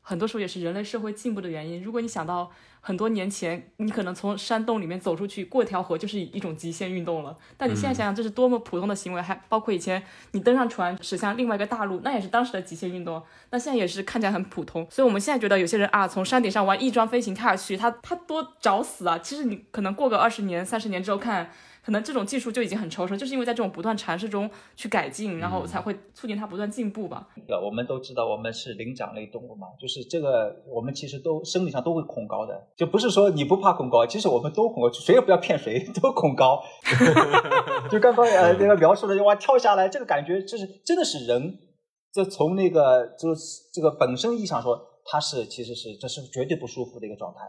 [0.08, 1.82] 很多时候也是人类社会进步的原因。
[1.82, 2.50] 如果你想到
[2.80, 14.86] 很多年前，你可能从山洞里面走出去过条河就是一种极限运动了，但你现在想想，这是多么普通的行为，还包括以前你登上船驶向另外一个大陆，那也是当时的极限运动，那现在也是看起来很普通。
[14.90, 19.18] 所以我们现在觉得有些人啊，从山顶上玩翼装飞行跳下去，他他多找死啊！
[19.18, 21.50] 其实你可能过个二十年、三十年之后看。
[21.88, 27.26] 可能这种技术就已经很超声，就是因为在这种不断尝试中去改进，然后才会促进它不断进步吧。
[27.46, 36.62] 对，我们都知道我们是灵长类动物嘛，就是这个我们其实都生理上都会恐高的，就不是说你不怕恐高，其实我们都恐高，谁也不要骗谁， 都恐高。
[37.90, 41.58] 就刚刚呃那个描述的，哇跳下来这个感觉，就是真的是人，
[42.12, 47.40] 这从那个就是这个本身意义上说，它是其实是这是绝对不舒服的一个状态。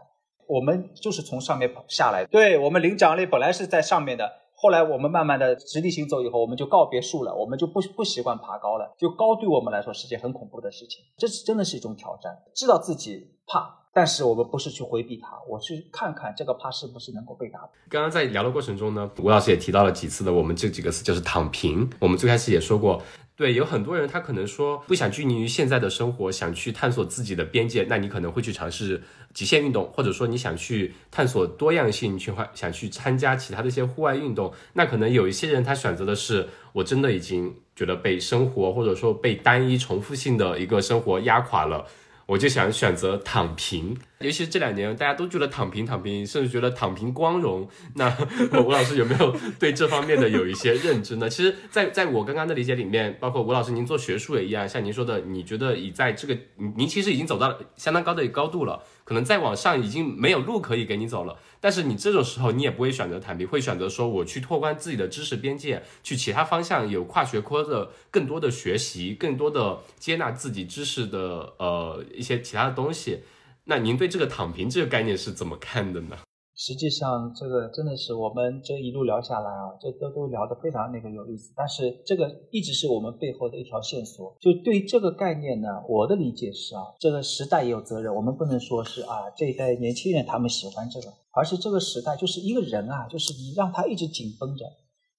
[0.50, 13.76] 我们就是从上面下来，对我们灵长类本来是在上面的，后来我们慢慢的直立行走以后，我们就告别树了，我们就不不习惯爬高了，就高对我们来说是件很恐怖的事情，这是真的是一种挑战，知道自己怕。
[13.92, 17.70] 但是我们不是去回避它，我去看看这个怕是不是能够被打破。
[17.88, 21.90] 刚刚在聊的过程中呢，吴老师也提到了几次的我们这几个词，就是躺平。
[21.98, 23.02] 我们最开始也说过，
[23.40, 34.52] 对，有很多人他可能说不想拘泥于现在的生活，想去探索自己的边界，那你可能会去尝试极限运动，或者说你想去探索多样性，去换想去参加其他的一些户外运动。
[34.74, 41.86] 那可能有一些人他选择的是，我真的已经觉得被生活或者说被单一重复性的一个生活压垮了。
[42.30, 47.68] 我就想选择躺平，尤其是这两年，大家都觉得躺平躺平，甚至觉得躺平光荣。
[47.96, 48.08] 那
[48.64, 51.28] 吴老师有没有对这方面的有一些认知呢？
[51.28, 56.38] 其实，在在我刚刚的理解里面，包括吴老师您做学术也一样，像您说的，你觉得已在这个
[56.76, 58.80] 您其实已经走到了相当高的高度了。
[59.10, 73.24] 可能再往上已经没有路可以给你走了，但是你这种时候你也不会选择躺平，会选择说我去拓宽自己的知识边界，去其他方向有跨学科的更多的学习，更多的接纳自己知识的呃一些其他的东西。
[73.64, 76.16] 那您对这个躺平这个概念是怎么看的呢？
[76.62, 81.54] 实际上，这个真的是我们这一路聊下来啊，这都都聊得非常那个有意思。
[81.56, 84.36] 但是这个一直是我们背后的一条线索。
[84.38, 88.14] 就对这个概念呢，我的理解是啊，这个时代也有责任。
[88.14, 94.66] 我们不能说是啊，这一代年轻人他们喜欢这个，而是这个时代就是一个人啊，就是你让他一直紧绷着，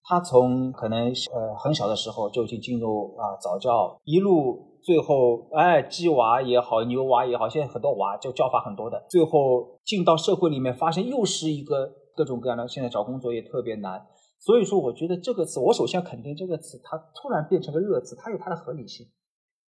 [0.04, 4.70] 他从可能呃很小的时候就已经进入啊早教，一路。
[4.84, 9.06] 最后，哎，鸡娃也好，牛娃也好，现在很多娃就叫法很多的。
[9.10, 14.08] 最后进到社会里面，发现又是一个各种各样的，现在找工作也特别难。
[14.40, 19.06] 所以说，我觉得这个词，我首先肯定这个词，它突然变成个热词，它有它的合理性。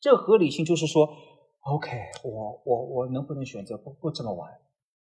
[0.02, 1.08] 这个合理性就是说
[1.62, 1.92] ，OK，
[2.24, 4.50] 我我我能不能选择不不这么玩，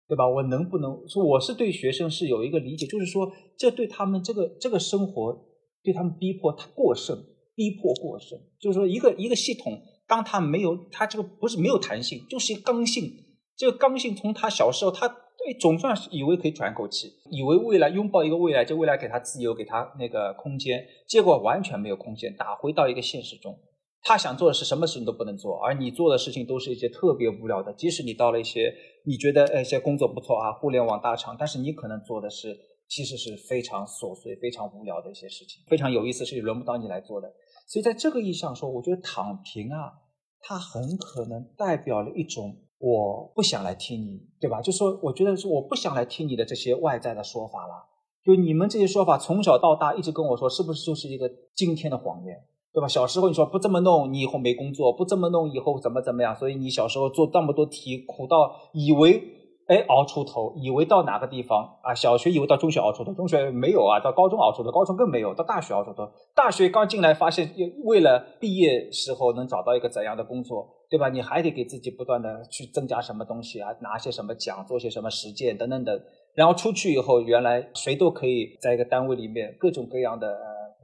[0.08, 0.28] 对吧？
[0.28, 5.46] 我能不能说我是对学生是有一个理解，就是说这对他们这个这个生活
[5.84, 7.16] 对他们逼迫他过剩，
[7.54, 9.80] 逼迫过剩，就是说一个一个系统。
[10.12, 13.10] 当他没有，他这个不是没有弹性，就是一个刚性。
[13.56, 20.86] 这个刚性从他小时候，他对总算是以为可以喘口气，以为未来拥抱一个未来，就未来给他自由，给他那个空间。
[21.08, 23.58] 结果完全没有空间，打回到一个现实中。
[24.04, 27.72] 他想做的是什么事情都不能做，而你做的事情都是一些特别无聊的。
[27.76, 28.74] 即使你到了一些
[29.06, 32.54] 你觉得呃一些工作不错啊，互联网大厂，但是你可能做的是
[32.90, 37.32] 其实是非常琐碎、非常无聊的一些事情，非常有意思，是轮不到你来做的。
[37.72, 39.94] 所以在这个意义上说，我觉得躺平啊，
[40.42, 44.62] 它很可能代表了一种我不想来听你，对吧？
[44.62, 47.88] 就说我觉得是我不想来听你的这些外在的说法了。
[48.26, 52.36] 就你们这些说法，从小到大一直跟我说，是不是就是一个惊天的谎言，
[52.74, 52.88] 对吧？
[52.90, 56.36] 小时候你说不这么弄，你以后没工作；不这么弄，以后怎么怎么样？
[56.36, 59.41] 所以你小时候做那么多题，苦到以为。
[59.72, 61.96] 哎，熬出头，以为到哪个地方啊？
[61.96, 66.06] 小学以为到中学熬出头，中学没有啊，到高中熬出头，高中更没有，到大学熬出头。
[66.36, 67.50] 大学刚进来，发现
[67.86, 71.08] 为了毕业时候能找到一个怎样的工作，对吧？
[71.08, 75.98] 你还得给自己不断的去增加什么东西啊，拿些什么奖，做些什么实践等等等。
[76.36, 80.38] 然后出去以后，原来谁都可以在一个单位里面各种各样的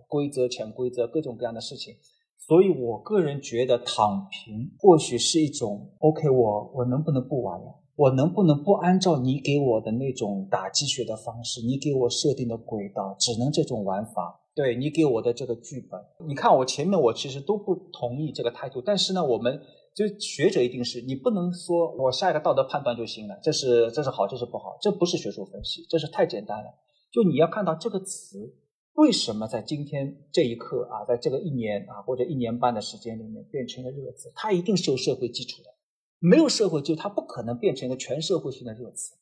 [0.07, 1.93] 规则、潜规则，各种各样的事情。
[2.37, 7.83] 所以我个人觉得躺平或许是一种 OK，我我能不能不玩了？
[7.97, 14.39] 我能不能不按照你给我的那种打鸡血的方式，你给我设定的轨道，只能这种玩法？
[14.53, 19.59] 对你给我的这个剧本，你看我前面我其实都不同意这个态度，但是呢，我们
[19.95, 26.75] 就学者一定是你不能说我下一个道德判断就行了，这是这是好，这是不好，这不是学术分析，这是太简单了。
[27.11, 28.55] 就你要看到这个词
[28.93, 35.69] 为什么在今天这一刻啊，在这个一年啊或者一年半的时间里面变成了热词，它一定是有社会基础的。
[36.19, 39.15] 没有社会基础，它不可能变成一个全社会性的热词。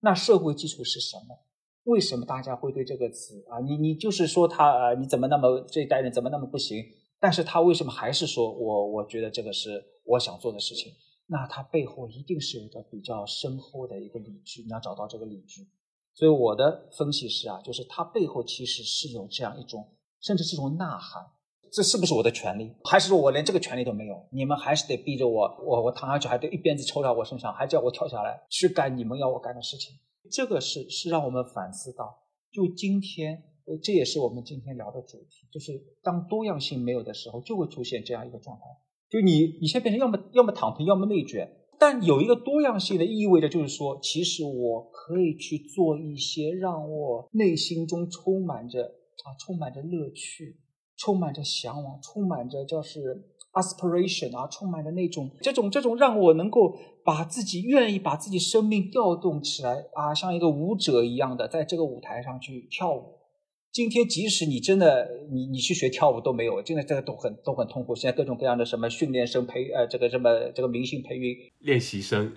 [0.00, 1.38] 那社会基础是什么？
[1.84, 3.58] 为什么大家会对这个词啊？
[3.60, 6.84] 你你就是说他呃，你怎么那么这一代人怎么那么不行？
[7.18, 10.92] 但是他为什么还是说我我觉得这个是我想做的事情？
[11.26, 15.68] 那他背后一定是有一个比较深厚的一个理据，你要找到这个理据。
[16.14, 21.24] 所以我的分析是啊，就是他背后其实是有这样一种，甚至是一种呐喊。
[21.72, 22.72] 这是不是我的权利？
[22.84, 24.14] 还是说我连这个权利都没有？
[24.32, 29.94] 你们还是得逼着我，我我躺下去，还得一鞭子抽到我身上，还叫我跳下来去干你们要我干的事情。
[30.30, 32.18] 这个是是让我们反思到，
[32.52, 33.42] 就今天，
[33.82, 38.62] 这也是我们今天聊的主题，就是当多样性没有的时候，就会出现这样一个状态，
[39.08, 41.56] 就你你现在变成要么要么躺平，要么内卷。
[41.78, 48.82] 但有一个多样性的意味着，就是说，其实我可以去做一些让我内心中充满着
[49.24, 50.58] 啊，充满着乐趣，
[51.00, 53.24] 充满着向往，充满着就是
[53.54, 63.18] aspiration 啊，充满着那种这种这种让我能够把自己愿意把自己生命调动起来啊，像一个舞者一样的在这个舞台上去跳舞。
[63.72, 67.94] 今天即使你真的你你去学跳舞都没有，真的这个都很都很痛苦。
[67.94, 72.32] 现在各种各样的什么训练生培呃这个什么这个明星培育练习生，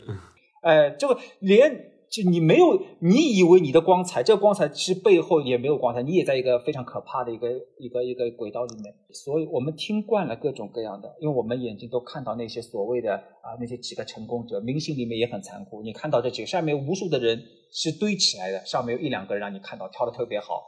[0.61, 7.49] 呃这个连就你没有你以为你的光彩，这个光彩其实背后也没有光彩，你也在一个非常可怕的一个
[7.80, 8.93] 一个一个轨道里面。
[9.11, 15.82] 所以我们听惯了各种各样的，因为我们眼睛都看到那些所谓的啊那些几个成功者，明星里面也很残酷。
[15.82, 17.41] 你看到这几个下面无数的人
[17.72, 20.61] 是堆起来的，上面有一两个人让你看到跳的特别好。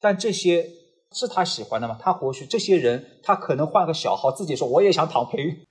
[0.00, 0.66] 但这些
[1.12, 1.96] 是他喜欢的吗？
[2.00, 5.66] 他或许这些人，他可能换个小号，自己说我也想躺平。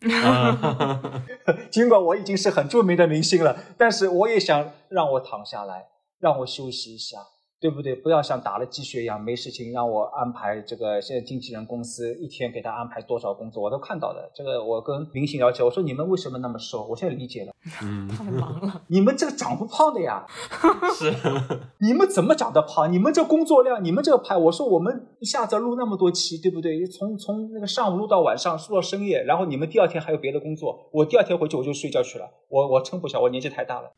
[1.69, 5.87] 尽管我已经是很著名的明星了，但是我也想让我躺下来，
[6.19, 7.19] 让我休息一下。
[7.59, 7.95] 对不对？
[7.95, 11.01] 不要像打了鸡血一样，没事情让我安排这个。
[11.01, 14.29] 现在经纪人公司一天给他安排多少工作，我都看到的。
[14.33, 16.85] 这个我跟明星聊起，我说你们为什么那么瘦？
[16.85, 17.51] 我现在理解了。
[17.81, 18.83] 嗯， 太忙了。
[18.87, 20.25] 你们这个长不胖的呀？
[20.95, 21.11] 是。
[21.79, 22.91] 你们怎么长得胖？
[22.91, 26.85] 你们这工作量，你们这个拍，我说我们一下子录那么多期，对不对？
[26.85, 32.29] 从从那个上午录到晚上，录到深夜，然后你们第二天还有别的工作，我第二天回去我就睡觉去了。
[32.49, 33.91] 我我撑不下，我年纪太大了。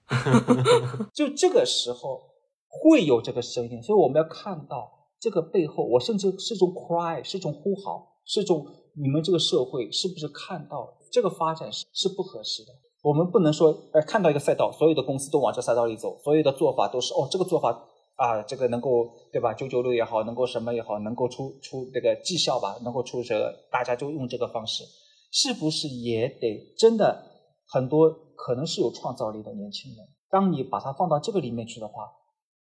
[1.14, 2.29] 就这个时候。
[2.70, 4.90] 会有这个声音，所以我们要看到
[5.20, 8.64] 这个背后，我甚至是种 cry，是种呼号，是种
[8.96, 12.72] 你们这个社会是不是看到这个发展是是不合适的？
[13.02, 17.72] 我们不能说，呃，看到一个赛道，所有的公司都往这赛道里走，所有的做法都是哦，这个做法
[18.16, 19.52] 啊，这个能够对吧？
[19.54, 24.84] 九九六也好，能够什么也好，能够出出这个绩效吧，能够出这个，大家就用这个方式，
[25.32, 27.24] 是不是也得真的
[27.68, 32.04] 很多可能是有创造力的年轻人，当你把它放到这个里面去的话。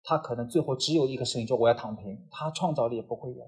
[0.05, 3.45] 他可能最后只有一个声音，就我要躺平，他创造力也不会有。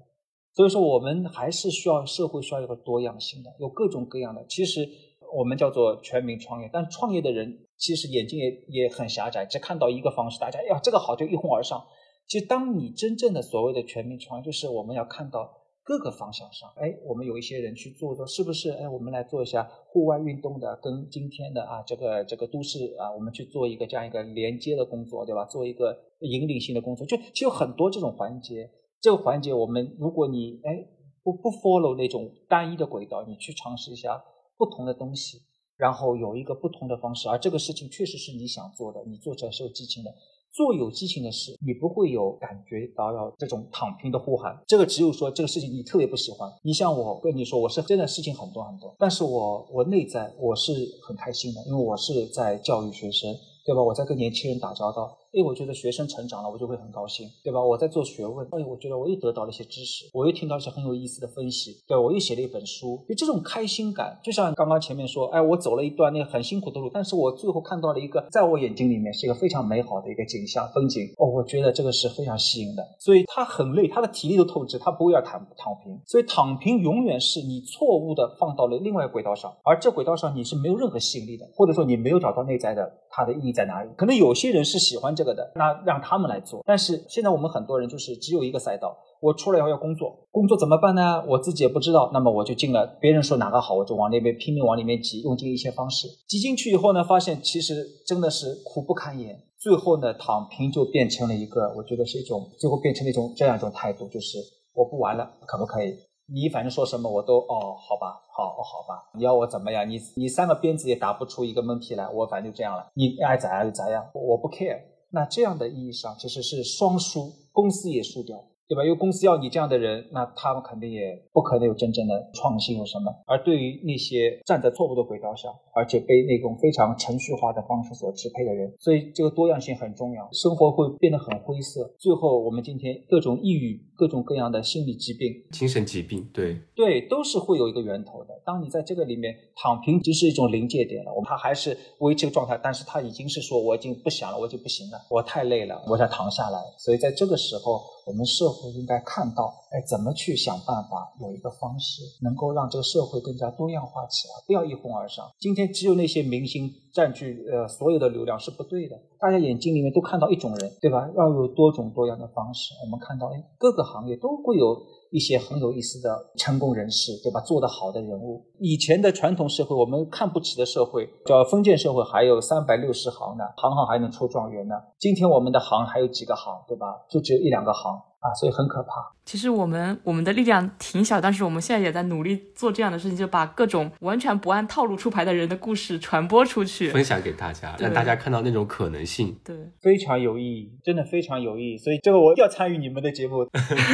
[0.53, 4.45] 所以说，我们还是需要社会需要一个多样性的，有各种各样的。
[4.47, 4.87] 其实
[5.35, 11.85] 我们叫做全民创业，但创业的人其实眼睛也也很狭窄，只看到一个方式，大家呀这个好就一哄而上。
[12.27, 15.64] 其实当你真正的所谓的全民创业，就是我们要看到。
[15.85, 18.71] 各个方向上，哎，我们有一些人去做做，是不是？
[18.71, 25.45] 哎，我们来做一下户外运动的，跟今天的啊，这个这个都市啊，我们去做一个这样一个连接的工作，对吧？
[25.45, 28.67] 做一个引领性的工作，就其实有很多这种环节。
[28.99, 30.87] 这个环节，我们如果你哎
[31.23, 34.19] 不不 follow 那种单一的轨道，你去尝试一下
[34.57, 35.37] 不同的东西，
[35.77, 40.09] 然后有一个不同的方式，而这个事情确实是你想做的，你做起来是有激情的。
[40.55, 44.57] 做有激情的事，你不会有感觉到要这种躺平的呼喊。
[44.65, 46.49] 这个只有说这个事情你特别不喜欢。
[46.63, 50.71] 你像我跟你说，我是真的事情很多很多，但是我我内在我是
[51.03, 53.35] 很开心的，因为我是在教育学生。
[53.65, 53.81] 对吧？
[53.81, 57.61] 我在跟年轻人打交道，哎，我觉得学生成长了，我就会很高兴，对吧？
[57.61, 72.85] 我在做学问，哎，我觉得我又得到了一些知识，我又听到一些很有意思的分析，对，我又写了一本书，就这种开心感，就像刚刚前面说，哎，我走了一段那个很辛苦的路，但是我最后看到了一个，在我眼睛里面是一个非常美好的一个景象风景，哦，我觉得这个是非常吸引的。
[72.99, 75.99] 所以他很累，他的体力都透支，他不会要躺躺平。
[76.05, 83.55] 所以躺平永远是你错误的放到了另外轨道上，而这轨道上你是没有任何吸引力的，或者说你没有找到内在的它的意义。
[83.55, 83.89] 在哪里？
[83.95, 86.61] 可能有些人是喜欢这个的，那让他们来做。
[86.65, 91.25] 但是现在我们很多人就是只有一个赛道，我出来以后要工作，工作怎么办呢？
[91.27, 92.11] 我自己也不知道。
[92.13, 99.41] 那么我就进了，别人说哪个好，我就往那边拼命往里面挤，用尽一些方式挤进去以后呢，发现其实真的是苦不堪言。
[99.57, 104.37] 最后呢，躺平就变成了一个，我觉得是一种，最后变成了一种这样一种态度，就是
[104.75, 105.97] 我不玩了，可不可以？
[106.27, 109.87] 你反正说什么我都哦，好吧，好哦，好吧，你要我怎么样？
[109.87, 112.87] 你你三个鞭子也打不出一个闷屁来，我反正就这样了。
[112.95, 114.79] 你爱咋样就咋样，我不 care。
[115.15, 118.83] 那这样的意义上其实是双输，公司也输掉，对吧？
[118.83, 123.13] 因为公司要你这样的人，那他们肯定也不可能有真正的创新有什么。
[123.27, 130.27] 而对于那些站在错误的轨道上，而且被那种非常程序化的方式所支配的人，所以这个多样性很重要。
[130.31, 138.41] 生活会变得很灰色，最后我们今天各种抑郁、各种各样的心理疾病、精神疾病，对对，都是会有一个源头的。
[138.45, 141.11] 当你在这个里面躺平，已经是一种临界点了。
[141.11, 146.59] 我们他还是维持状态，但是他已经是说我已经不想了，我已经不行了，我太累了，我想躺下来。
[146.79, 147.83] 所以在这个时候。
[148.05, 155.29] 我们社会应该看到，哎，怎么去想办法有一个方式，能够让这个社会更加多样化起来，不要一哄而上。
[155.39, 161.09] 今天只有那些明星占据呃所有的流量是不对的，大家眼睛里面都看到一种人，对吧？
[161.17, 162.73] 要有多种多样的方式。
[162.83, 164.75] 我们看到，哎，各个行业都会有。
[165.11, 167.39] 一些很有意思的成功人士，对吧？
[167.39, 168.43] 做得好的人物。
[168.59, 174.75] 以前的传统社会，我们看不起的社会，叫封建社会，还有三百六十行呢，行行还能出状元呢。
[174.99, 176.87] 今天我们的行还有几个行，对吧？
[177.09, 177.97] 就只有一两个行。
[178.25, 179.11] 啊，所以很可怕。
[179.23, 189.35] 其实我们我们的力量挺小，但是我们现在也在努力做这样的事情，就把各种完全不按套路出牌的人的故事传播出去，分享给大家，让大家看到那种可能性。
[189.43, 191.77] 对，非常有意义，真的非常有意义。
[191.77, 193.47] 所以这个我要参与你们的节目，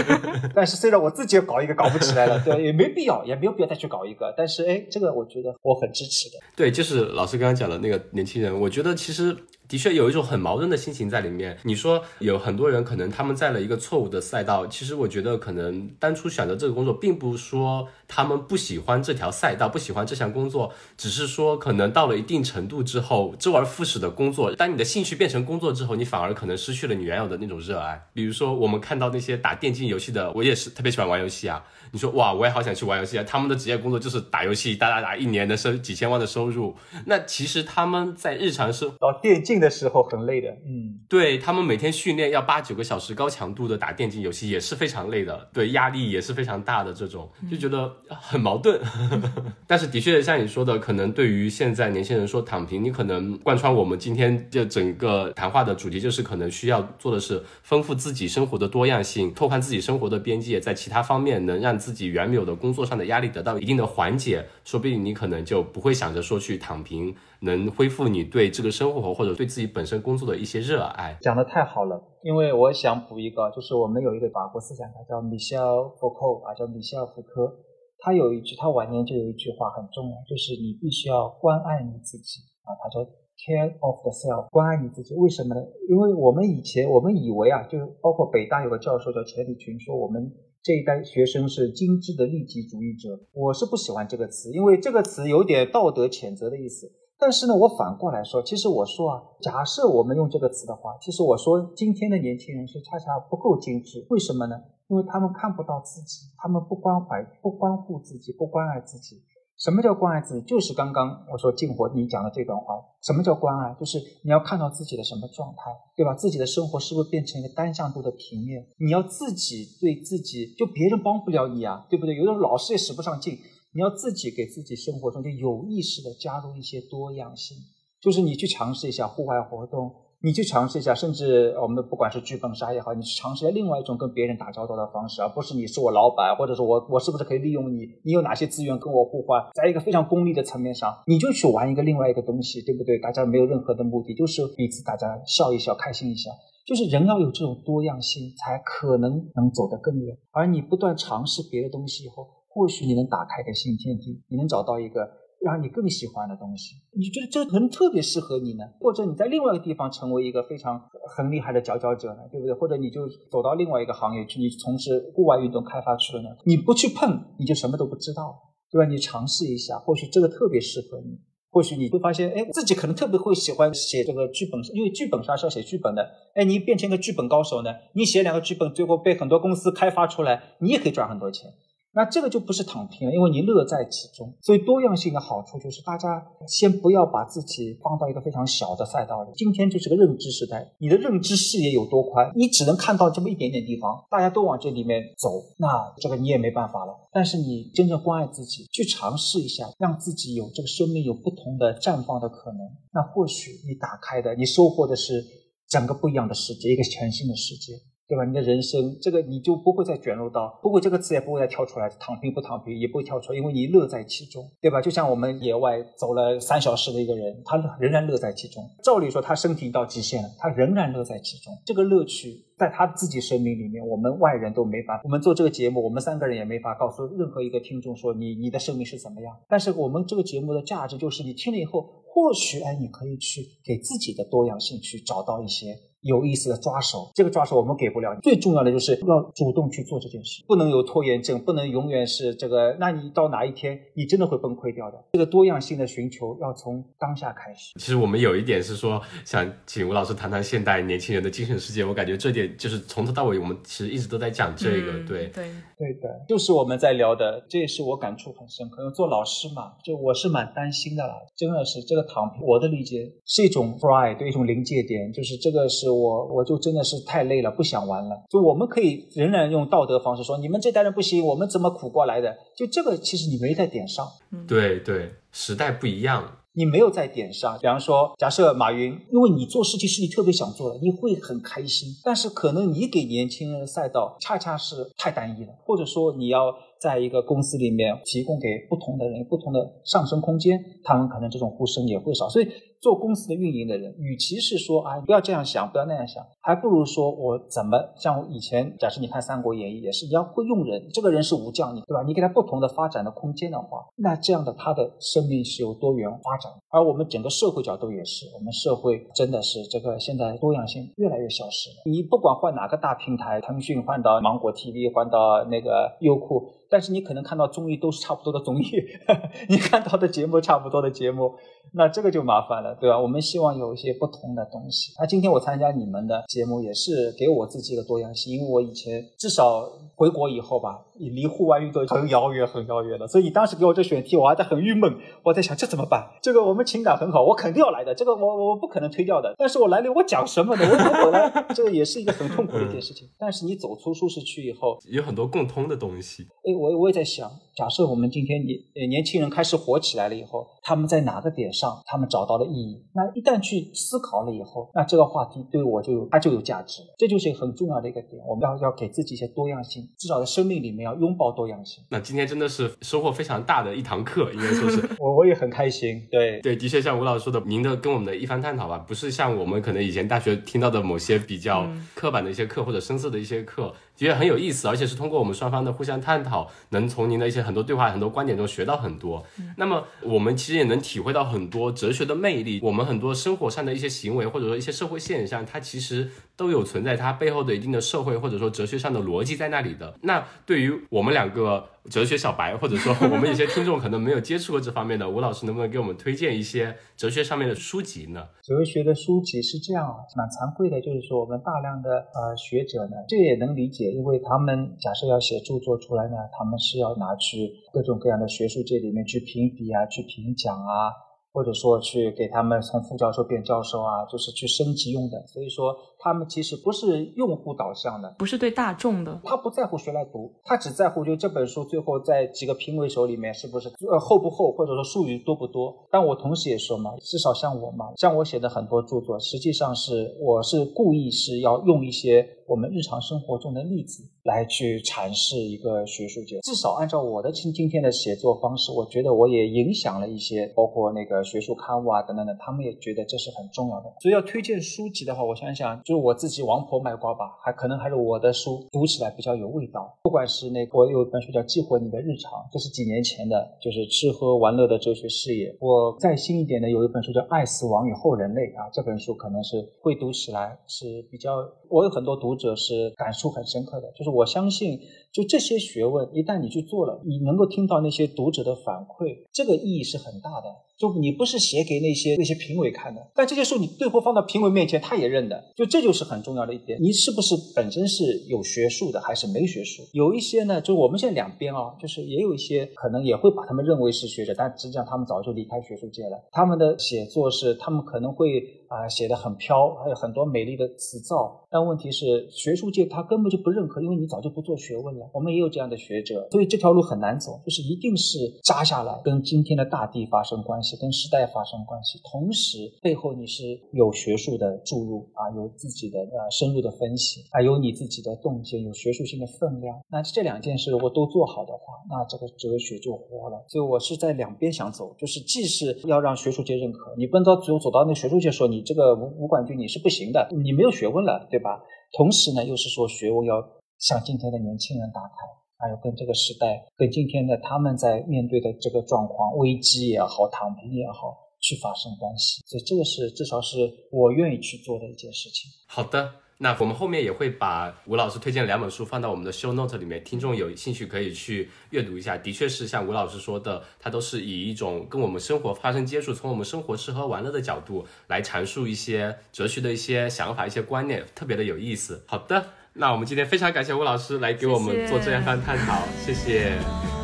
[0.54, 4.34] 但是虽然我自己搞一个搞不起来了，对，也没必要，也没有必要再去搞一个。
[4.38, 6.38] 但是哎，这个我觉得我很支持的。
[6.58, 9.36] 对，就是老师刚刚讲的那个年轻人，我觉得其实。
[9.72, 11.58] 的确有一种很矛盾的心情在里面。
[11.64, 28.10] 你说有很多人可能他们在了一个错误的赛道，其实我觉得可能当初选择这个工作，并不是说他们不喜欢这条赛道，不喜欢这项工作，只是说可能到了一定程度之后，周而复始的工作，当你的兴趣变成工作之后，你反而可能失去了你原有的那种热爱。
[28.14, 31.64] 比如说我们看到那些打电竞游戏的，我也是特别喜欢玩游戏啊。
[31.94, 33.24] 你说哇，我也好想去玩游戏啊！
[33.26, 36.76] 他们的职业工作就是打游戏，打打打，一年的收几千万的收入。
[37.06, 46.94] 那其实他们在日常生哦电竞的时候很累的，嗯，对他们每天训练要八九个小时高强度的打电竞游戏也是非常累的，对压力也是非常大的。
[46.94, 48.80] 这种就觉得很矛盾。
[49.68, 61.72] 但是的确像你说的，可能对于现在年轻人说躺平，你可能贯穿我们今天这整个谈话的主题就是可能需要做的是丰富自己生活的多样性，拓宽自己生活的边界，在其他方面能让。
[61.82, 71.18] 自己原有的工作上的压力得到一定的缓解，说不定你可能就不会想着说去躺平，能恢复你对这个生活或者对自己本身工作的一些热爱。
[71.22, 75.66] 讲的太好了，因为我想补一个，就是我们有一个法国思想家叫米歇尔·
[75.98, 77.52] 福柯啊，叫米歇尔·福柯，
[78.00, 82.78] 他有一句，他晚年就有一句话很重要，就是你必须要关爱你自己啊。
[82.82, 83.04] 他说
[83.38, 85.16] “care of the self”，关爱你自己。
[85.16, 85.62] 为什么呢？
[85.90, 90.32] 因为我们以前我们以为啊，就包括北大有个教授叫钱理群说我们。
[90.64, 96.86] 这一代学生是精致的利己主义者，我是不喜欢这个词，因为这个词有点道德谴责的意思。
[97.22, 104.60] 但是呢，我反过来说，其实我说啊，假设我们用这个词的话，其实我说今天的年轻人是恰恰不够精致，为什么呢？
[104.88, 109.22] 因为他们看不到自己，他们不关怀、不关护自己、不关爱自己。
[109.56, 110.42] 什么叫关爱自己？
[110.48, 112.74] 就是刚刚我说静火你讲的这段话。
[113.04, 113.76] 什么叫关爱？
[113.80, 116.16] 就是你要看到自己的什么状态，对吧？
[116.16, 118.66] 自己的生活是不是变成一个单向度的平面？
[118.80, 122.16] 你要自己对自己，就别人帮不了你啊，对不对？
[122.16, 123.38] 有的时候老师也使不上劲，
[123.74, 127.58] 你要自己给自己生活中就有意识的加入一些多样性，
[128.02, 129.92] 就是你去尝试一下户外活动。
[130.24, 137.88] 你去尝试一下，甚至我们不管是剧本杀也好，你去尝试一下另外一种跟别人打交道的方式，而不是你是我老板，或者是我我是不是可以利用你？
[138.04, 139.42] 你有哪些资源跟我互换？
[139.56, 143.00] 在一个非常功利的层面上，你就去玩一个另外一个东西，对不对？
[143.00, 146.30] 大家没有任何的目的，就是彼此大家笑一笑，开心一下。
[146.68, 150.16] 就是人要有这种多样性，才可能能走得更远。
[150.30, 155.20] 而你不断尝试别的东西以后，或许你能打开一个新天地，你能找到一个。
[155.44, 158.64] 让你更喜欢的东西，你觉得这个可能特别适合你呢？
[158.80, 160.80] 或者你在另外一个地方成为一个非常
[161.16, 162.20] 很厉害的佼佼者呢？
[162.32, 162.54] 对不对？
[162.54, 166.30] 或者你就走到另外一个行业去，你从事户外运动开发去了呢？
[166.46, 168.38] 你不去碰，你就什么都不知道，
[168.70, 168.88] 对吧？
[168.88, 171.20] 你尝试一下，或许这个特别适合你。
[171.50, 176.08] 或许你会发现，哎，自己可能特别会喜欢写这个剧本，因为剧本杀是要写剧本的。
[176.36, 177.72] 哎，你变成一个剧本高手呢？
[177.96, 181.50] 你写两个剧本，最后被很多公司开发出来，你也可以赚很多钱。
[181.94, 184.34] 那这个就不是躺平了，因为你乐在其中。
[184.42, 189.32] 所以多样性的好处就是，大家先不要把自己放到一个非常小的赛道里。
[189.36, 196.94] 今天就是个认知时代，你的认知视野有多宽，你只能看到这么一点点地方，大家都往这里面走，那这个你也没办法了。
[197.12, 202.60] 但是你真正关爱自己，去尝试一下，让自己有这个生命有不同的绽放的可能，
[202.94, 205.22] 那或许你打开的，你收获的是
[205.68, 207.74] 整个不一样的世界，一个全新的世界。
[208.12, 208.26] 对吧？
[208.26, 214.82] 你的人生这个你就不会再卷入到，不会这个词也不会再跳出来，躺平不躺平也不会跳出来，因为你乐在其中，对吧？
[214.82, 218.62] 就像我们野外走了三小时的一个人，他仍然乐在其中。
[218.84, 222.44] 照理说他身体到极限了，他仍然乐在其中，这个乐趣。
[222.62, 225.02] 在他自己生命里面，我们外人都没法。
[225.04, 229.36] 我们做这个节目，我们三个人也没法告诉任何一个听众说你你的生命是怎么样。
[229.50, 235.76] 但是我们这个节目的价值就是，你听了以后，或许哎，你可以去给自己的多样性去找到一些。
[236.02, 238.22] 有意思的抓手，这个抓手我们给不了你。
[238.22, 242.76] 最重要的就是要主动去做这件事，不能有拖延症，不能永远是这个。
[242.80, 245.04] 那你到哪一天，你真的会崩溃掉的。
[245.14, 247.74] 这个多样性的寻求要从当下开始。
[247.80, 251.86] 其实我们有一点是说，想请吴老师谈谈现代年轻人的精神世界。
[251.86, 254.92] 我感觉这点就是从头到尾，我们其实一直都在讲这个。
[255.08, 258.90] 对对对的，就是我们在聊的，这也是我感触很深刻。
[258.90, 262.42] 做老师嘛，就我是蛮担心的啦，真的是这个躺平。
[262.44, 265.91] 我的理解是一种 fry，对一种临界点，就是这个是。
[265.94, 268.24] 我我就真的是太累了，不想玩了。
[268.30, 272.36] 就我们可以仍然用道德方式说，你们这代人不行，我们怎么苦过来的？
[272.56, 274.08] 就这个，其实你没在点上。
[274.48, 277.58] 对对，时代不一样，你没有在点上。
[277.62, 281.90] 比方说，假设马云，因为你做事情是你特别想做的，你会很开心。
[282.04, 292.28] 但是可能你给年轻人的赛道恰恰是太单一了，或者说你要在一个公司里面提供给不同的人不同的上升空间，他们可能这种呼声也会少。
[292.28, 292.48] 所以。
[292.82, 302.02] 做公司的运营的人，与其是说啊不要这样想，不要那样想，还不如说我怎么像以前，假设你看《三国演义》也是，你要会用人，这个人是武将，你对吧？
[302.02, 306.52] 你给他不同的发展的空间的话，那这样的他的生命是有多元发展。
[306.70, 311.76] 而我们整个社会角度也是，我们社会真的是这个现在多样性越来越消失了。
[311.86, 318.64] 你不管换哪个大平台，腾讯换到芒果 TV，换到那个优酷，但是你可能看到综艺都是差不多的综艺，
[319.50, 321.36] 你看到的节目差不多的节目。
[321.74, 323.00] 那这个就麻烦了，对吧？
[323.00, 324.94] 我们希望有一些不同的东西。
[325.00, 329.70] 那今天我参加你们的节目，也是给我自己一个多样性，因为我以前至少
[330.02, 333.08] 回国以后吧，离户外运动很遥远，很遥远了。
[333.08, 334.92] 所以你当时给我这选题，我还在很郁闷，
[335.24, 336.10] 我在想这怎么办？
[336.24, 339.32] 这个我们情感很好，我肯定要来的，这个我我不可能推掉的。
[339.38, 340.64] 但是我来了，我讲什么呢？
[340.64, 343.08] 我如果来，这个也是一个很痛苦的一件事情。
[343.20, 346.24] 但是你走出舒适区以后，有很多共通的东西。
[346.24, 351.80] 哎，我我也在想，假设我们今天年年轻人开始火起来了以后，他们在哪个点上？
[351.86, 358.20] 他们找到了意义，那一旦去思考了以后，那这个话题对我就有它就有价值，这就是很重要的一个点。
[358.28, 361.84] 我们要要给自己一些多样性，至少在生命里面要拥抱多样性。
[361.90, 366.08] 那今天真的是收获非常大的一堂课，应该说是 我我也很开心。
[366.12, 373.74] 对对，的确像吴老师说的，您的跟我们的一番探讨吧，不是像我们可能以前大学听到的某些比较刻板的一些课或者深色的一些课。
[373.98, 379.24] 的确很有意思，而且是通过我们双方的互相探讨，能从您的一些很多对话、很多观点中学到很多。
[379.58, 382.60] 那么我们其实也能体会到很多哲学的魅力。
[382.64, 389.94] 我们很多生活上的一些行为，或者说一些社会现象，它其实都有存在它背后的一定的社会或者说哲学上的逻辑在那里的。
[390.02, 391.68] 那对于我们两个。
[391.90, 398.24] 哲学小白，或者说我们有些听众可能没有接触过这方面的，吴老师能不能给我们推荐一些哲学上面的书籍呢？
[398.44, 410.94] 哲学的书籍是这样，蛮惭愧的，就是说我们大量的呃学者呢，这也能理解，因为他们假设要写著作出来呢，他们是要拿去各种各样的学术界里面去评比啊，去评奖啊，
[411.34, 415.76] 或者说去给他们从副教授变教授啊，就是去升级用的，所以说。
[416.04, 425.88] 他们其实不是用户导向的，不是对大众的，他不在乎谁来读，他只在乎就这本书最后在几个评委手里面是不是呃厚不厚，或者说术语多不多。
[425.92, 436.40] 但我同时也说嘛，至少像我嘛，像我写的很多著作，实际上是我是故意是要用一些我们日常生活中的例子来去阐释一个学术界。
[436.42, 443.94] 至少按照我的今今天的写作方式，我觉得我也影响了一些，包括那个学术刊物啊等等的，他们也觉得这是很重要的。
[444.02, 445.80] 所以要推荐书籍的话，我想想。
[445.92, 449.94] 就我自己王婆卖瓜吧，还可能还是我的书读起来比较有味道。
[450.02, 455.54] 不管是那个，我有一本书叫《激活你的日常》，这是几年前的，就是吃喝玩乐的哲学视野。
[455.60, 464.80] 我再新一点的有一本书叫《爱死亡与后人类》啊，这本书可能是会读起来是比较，我有很多读者是感触很深刻的，就是我相信。
[465.12, 470.48] 就这些学问，一旦你去做了，你能够听到那些读者的反馈，这个意义是很大的。
[470.78, 475.44] 就你不是写给那些那些评委看的，但这些书你最后放到评委面前，他也认的。
[475.56, 479.84] 就这就是很重要的一点，你是不是本身是有学术的，还是没学术？
[479.94, 486.18] 有一些呢，就我们现在两边啊，就是也有一些可能也会把他们认为是学者，但实际上他们早就离开学术界了。
[486.32, 488.42] 他们的写作是，他们可能会
[488.72, 495.10] 啊写的很飘，还有很多美丽的词藻，但问题是学术界他根本就不认可，因为你早就不做学问了。
[495.14, 500.78] 我们也有这样的学者，所以这条路很难走，就是一定是扎下来，跟今天的大地发生关系。
[500.78, 509.78] 跟时代发生关系，同时背后你是有学术的注入啊，有自己的呃深入的分析，还有你自己的洞见，有学术性的分量。
[509.90, 513.44] 那这两件事如果都做好的话，那这个哲学就活了。
[513.50, 521.62] 所以我是在两边想走，就是既是要让学术界认可，你不能到最后走到那学术界说你这个武武冠军你是不行的，你没有学问了，对吧？
[521.98, 523.42] 同时呢，又是说学问要
[523.80, 525.28] 向今天的年轻人打开，
[525.58, 532.42] 还有跟这个时代，跟今天的他们在面对的这个状况，危机也好，躺平也好，去发生关系。
[532.46, 533.58] 所以这个是至少是
[533.92, 535.50] 我愿意去做的一件事情。
[535.68, 536.10] 好的。
[536.44, 542.18] 那我们后面也会把吴老师推荐的两本书放到我们的 show note 里面，听众有兴趣可以去阅读一下。
[542.18, 552.04] 的确是像吴老师说的，他都是以一种跟我们生活发生接触，从我们生活吃喝玩乐的角度来阐述一些哲学的一些想法、一些观念，特别的有意思。
[552.08, 552.44] 好的，
[552.74, 556.58] 那我们今天非常感谢吴老师来给我们做这样番探讨，谢谢，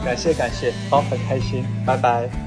[0.03, 2.46] 感谢感谢，好，很开心，拜拜。